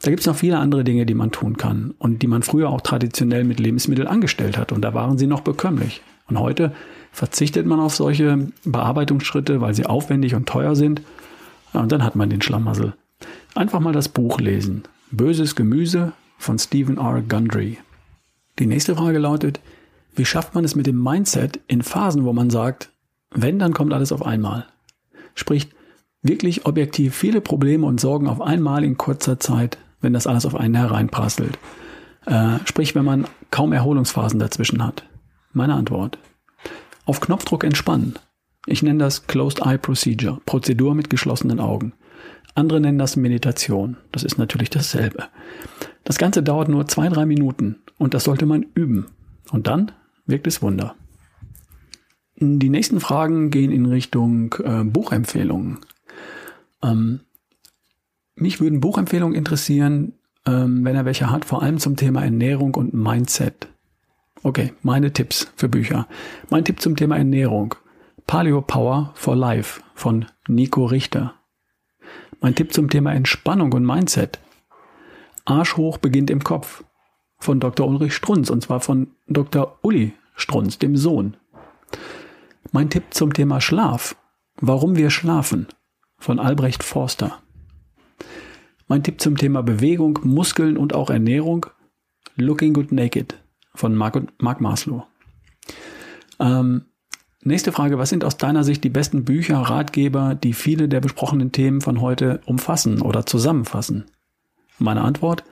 Da 0.03 0.11
gibt 0.11 0.21
es 0.21 0.27
noch 0.27 0.37
viele 0.37 0.59
andere 0.59 0.85
Dinge, 0.85 1.07
die 1.07 1.15
man 1.15 1.31
tun 1.31 1.57
kann 1.57 1.95
und 1.99 2.23
die 2.23 2.27
man 2.27 2.43
früher 2.43 2.69
auch 2.69 2.81
traditionell 2.81 3.45
mit 3.45 3.61
Lebensmitteln 3.61 4.09
angestellt 4.09 4.57
hat 4.57 4.73
und 4.73 4.83
da 4.83 4.95
waren 4.95 5.19
sie 5.19 5.27
noch 5.27 5.41
bekömmlich. 5.41 6.03
Und 6.29 6.39
heute 6.39 6.73
verzichtet 7.13 7.67
man 7.67 7.81
auf 7.81 7.95
solche 7.95 8.49
Bearbeitungsschritte, 8.65 9.61
weil 9.61 9.75
sie 9.75 9.87
aufwendig 9.87 10.35
und 10.35 10.49
teuer 10.49 10.77
sind. 10.77 11.03
und 11.73 11.93
dann 11.93 12.05
hat 12.05 12.17
man 12.17 12.31
den 12.31 12.43
Schlamassel. 12.43 12.95
Einfach 13.55 13.81
mal 13.81 13.93
das 13.93 14.09
Buch 14.09 14.41
lesen. 14.41 14.85
Böses 15.11 15.55
Gemüse 15.57 16.13
von 16.39 16.59
Stephen 16.59 16.99
R. 16.99 17.23
Gundry. 17.23 17.79
Die 18.59 18.67
nächste 18.67 18.97
Frage 18.97 19.19
lautet, 19.19 19.61
wie 20.15 20.25
schafft 20.25 20.55
man 20.55 20.65
es 20.65 20.75
mit 20.75 20.87
dem 20.87 21.03
Mindset 21.03 21.61
in 21.67 21.83
Phasen, 21.83 22.25
wo 22.25 22.33
man 22.33 22.51
sagt, 22.51 22.91
wenn, 23.33 23.59
dann 23.59 23.75
kommt 23.75 23.93
alles 23.93 24.13
auf 24.13 24.25
einmal? 24.25 24.67
Sprich, 25.35 25.69
wirklich 26.23 26.67
objektiv 26.67 27.15
viele 27.15 27.41
Probleme 27.41 27.87
und 27.87 28.01
Sorgen 28.01 28.29
auf 28.29 28.41
einmal 28.41 28.85
in 28.85 28.97
kurzer 28.97 29.41
Zeit, 29.41 29.79
wenn 30.01 30.13
das 30.13 30.27
alles 30.27 30.47
auf 30.47 30.55
einen 30.55 30.75
hereinprasselt. 30.75 31.59
Äh, 32.27 32.59
sprich, 32.65 32.95
wenn 32.95 33.05
man 33.05 33.27
kaum 33.51 33.73
Erholungsphasen 33.73 34.39
dazwischen 34.39 34.85
hat. 34.85 35.05
Meine 35.53 35.75
Antwort. 35.75 36.19
Auf 37.07 37.21
Knopfdruck 37.21 37.65
entspannen. 37.65 38.15
Ich 38.67 38.83
nenne 38.83 38.99
das 38.99 39.27
Closed 39.27 39.65
Eye 39.65 39.79
Procedure, 39.79 40.41
Prozedur 40.45 40.95
mit 40.95 41.11
geschlossenen 41.11 41.61
Augen. 41.61 41.95
Andere 42.55 42.81
nennen 42.81 42.99
das 42.99 43.17
Meditation. 43.17 43.97
Das 44.13 44.23
ist 44.23 44.39
natürlich 44.39 44.71
dasselbe. 44.71 45.25
Das 46.05 46.19
Ganze 46.19 46.43
dauert 46.43 46.69
nur 46.69 46.87
zwei, 46.87 47.09
drei 47.09 47.25
Minuten 47.25 47.77
und 47.99 48.15
das 48.15 48.25
sollte 48.25 48.47
man 48.47 48.67
üben. 48.75 49.07
Und 49.51 49.67
dann 49.67 49.93
wirkt 50.27 50.47
es 50.47 50.63
Wunder. 50.63 50.95
Die 52.37 52.71
nächsten 52.71 53.01
Fragen 53.01 53.51
gehen 53.51 53.71
in 53.71 53.87
Richtung 53.87 54.55
äh, 54.65 54.85
Buchempfehlungen. 54.85 55.79
Ähm, 56.83 57.21
mich 58.35 58.61
würden 58.61 58.81
Buchempfehlungen 58.81 59.37
interessieren, 59.37 60.15
ähm, 60.47 60.85
wenn 60.85 60.97
er 60.97 61.05
welche 61.05 61.31
hat, 61.31 61.45
vor 61.45 61.63
allem 61.63 61.79
zum 61.79 61.97
Thema 61.97 62.23
Ernährung 62.23 62.75
und 62.75 62.95
Mindset. 62.95 63.69
Okay, 64.43 64.73
meine 64.83 65.13
Tipps 65.13 65.53
für 65.57 65.69
Bücher. 65.69 66.07
Mein 66.49 66.65
Tipp 66.65 66.81
zum 66.81 66.97
Thema 66.97 67.17
Ernährung. 67.17 67.75
Paleo 68.27 68.63
Power 68.63 69.13
for 69.15 69.37
Life 69.37 69.83
von 69.95 70.27
Nico 70.49 70.87
Richter. 70.87 71.35
Mein 72.41 72.55
Tipp 72.55 72.73
zum 72.73 72.89
Thema 72.89 73.13
Entspannung 73.13 73.73
und 73.73 73.85
Mindset. 73.85 74.39
Arsch 75.45 75.77
hoch 75.77 75.99
beginnt 75.99 76.31
im 76.31 76.43
Kopf 76.43 76.85
von 77.39 77.61
Dr. 77.61 77.87
Ulrich 77.87 78.15
Strunz 78.15 78.49
und 78.49 78.63
zwar 78.63 78.81
von 78.81 79.09
Dr. 79.27 79.79
Uli 79.83 80.15
Strunz, 80.35 80.79
dem 80.79 80.97
Sohn. 80.97 81.37
Mein 82.73 82.89
Tipp 82.89 83.05
zum 83.11 83.35
Thema 83.35 83.61
Schlaf. 83.61 84.17
Warum 84.61 84.97
wir 84.97 85.11
schlafen 85.11 85.67
von 86.21 86.39
Albrecht 86.39 86.85
Forster. 86.85 87.39
Mein 88.87 89.03
Tipp 89.03 89.21
zum 89.21 89.37
Thema 89.37 89.63
Bewegung, 89.63 90.21
Muskeln 90.23 90.77
und 90.77 90.95
auch 90.95 91.11
Ernährung. 91.11 91.67
Looking 92.37 92.73
Good 92.73 92.93
Naked 92.93 93.37
von 93.75 93.95
Mark, 93.95 94.21
Mark 94.41 94.61
Maslow. 94.61 95.07
Ähm, 96.39 96.83
nächste 97.43 97.73
Frage. 97.73 97.99
Was 97.99 98.11
sind 98.11 98.25
aus 98.25 98.37
deiner 98.37 98.65
Sicht 98.65 98.85
die 98.85 98.91
besten 98.91 99.25
Bücher, 99.25 99.59
Ratgeber, 99.59 100.35
die 100.35 100.53
viele 100.53 100.89
der 100.89 101.01
besprochenen 101.01 101.53
Themen 101.53 101.81
von 101.81 102.01
heute 102.01 102.41
umfassen 102.47 103.01
oder 103.01 103.27
zusammenfassen? 103.27 104.05
Meine 104.79 105.03
Antwort? 105.03 105.45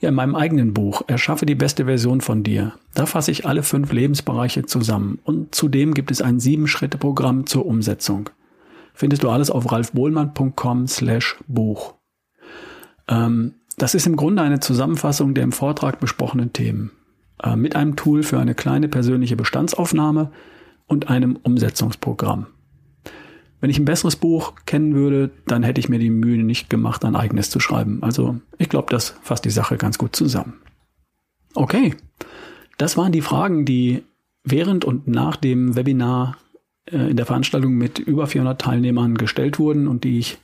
Ja, 0.00 0.10
in 0.10 0.14
meinem 0.14 0.36
eigenen 0.36 0.74
Buch 0.74 1.02
Erschaffe 1.08 1.44
die 1.44 1.56
beste 1.56 1.86
Version 1.86 2.20
von 2.20 2.42
dir. 2.42 2.72
Da 2.94 3.06
fasse 3.06 3.30
ich 3.30 3.46
alle 3.46 3.62
fünf 3.62 3.92
Lebensbereiche 3.92 4.64
zusammen 4.64 5.18
und 5.24 5.54
zudem 5.54 5.94
gibt 5.94 6.10
es 6.10 6.22
ein 6.22 6.40
Sieben-Schritte-Programm 6.40 7.46
zur 7.46 7.66
Umsetzung. 7.66 8.30
Findest 8.98 9.22
du 9.22 9.30
alles 9.30 9.48
auf 9.48 9.70
ralfbohlmann.com 9.70 10.88
slash 10.88 11.36
Buch. 11.46 11.94
Ähm, 13.06 13.54
das 13.76 13.94
ist 13.94 14.08
im 14.08 14.16
Grunde 14.16 14.42
eine 14.42 14.58
Zusammenfassung 14.58 15.34
der 15.34 15.44
im 15.44 15.52
Vortrag 15.52 16.00
besprochenen 16.00 16.52
Themen 16.52 16.90
äh, 17.40 17.54
mit 17.54 17.76
einem 17.76 17.94
Tool 17.94 18.24
für 18.24 18.40
eine 18.40 18.56
kleine 18.56 18.88
persönliche 18.88 19.36
Bestandsaufnahme 19.36 20.32
und 20.88 21.10
einem 21.10 21.36
Umsetzungsprogramm. 21.36 22.48
Wenn 23.60 23.70
ich 23.70 23.78
ein 23.78 23.84
besseres 23.84 24.16
Buch 24.16 24.54
kennen 24.66 24.96
würde, 24.96 25.30
dann 25.46 25.62
hätte 25.62 25.78
ich 25.78 25.88
mir 25.88 26.00
die 26.00 26.10
Mühe 26.10 26.42
nicht 26.42 26.68
gemacht, 26.68 27.04
ein 27.04 27.14
eigenes 27.14 27.50
zu 27.50 27.60
schreiben. 27.60 28.02
Also 28.02 28.40
ich 28.58 28.68
glaube, 28.68 28.88
das 28.90 29.10
fasst 29.22 29.44
die 29.44 29.50
Sache 29.50 29.76
ganz 29.76 29.98
gut 29.98 30.16
zusammen. 30.16 30.54
Okay, 31.54 31.94
das 32.78 32.96
waren 32.96 33.12
die 33.12 33.22
Fragen, 33.22 33.64
die 33.64 34.02
während 34.42 34.84
und 34.84 35.06
nach 35.06 35.36
dem 35.36 35.76
Webinar 35.76 36.36
in 36.90 37.16
der 37.16 37.26
Veranstaltung 37.26 37.74
mit 37.74 37.98
über 37.98 38.26
400 38.26 38.60
Teilnehmern 38.60 39.16
gestellt 39.16 39.58
wurden 39.58 39.88
und 39.88 40.04
die 40.04 40.18
ich 40.18 40.38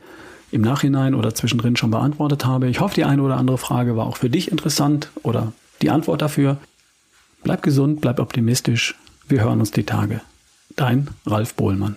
im 0.51 0.63
Nachhinein 0.63 1.15
oder 1.15 1.35
zwischendrin 1.35 1.77
schon 1.77 1.91
beantwortet 1.91 2.45
habe. 2.45 2.69
Ich 2.69 2.81
hoffe, 2.81 2.95
die 2.95 3.05
eine 3.05 3.23
oder 3.23 3.37
andere 3.37 3.59
Frage 3.59 3.97
war 3.97 4.07
auch 4.07 4.17
für 4.17 4.31
dich 4.31 4.51
interessant 4.51 5.11
oder 5.23 5.53
die 5.83 5.91
Antwort 5.91 6.23
dafür. 6.23 6.59
Bleib 7.43 7.63
gesund, 7.63 8.01
bleib 8.01 8.21
optimistisch. 8.21 8.95
Wir 9.29 9.43
hören 9.43 9.61
uns 9.61 9.71
die 9.71 9.85
Tage. 9.85 10.21
Dein 10.77 11.09
Ralf 11.27 11.55
Bohlmann. 11.55 11.97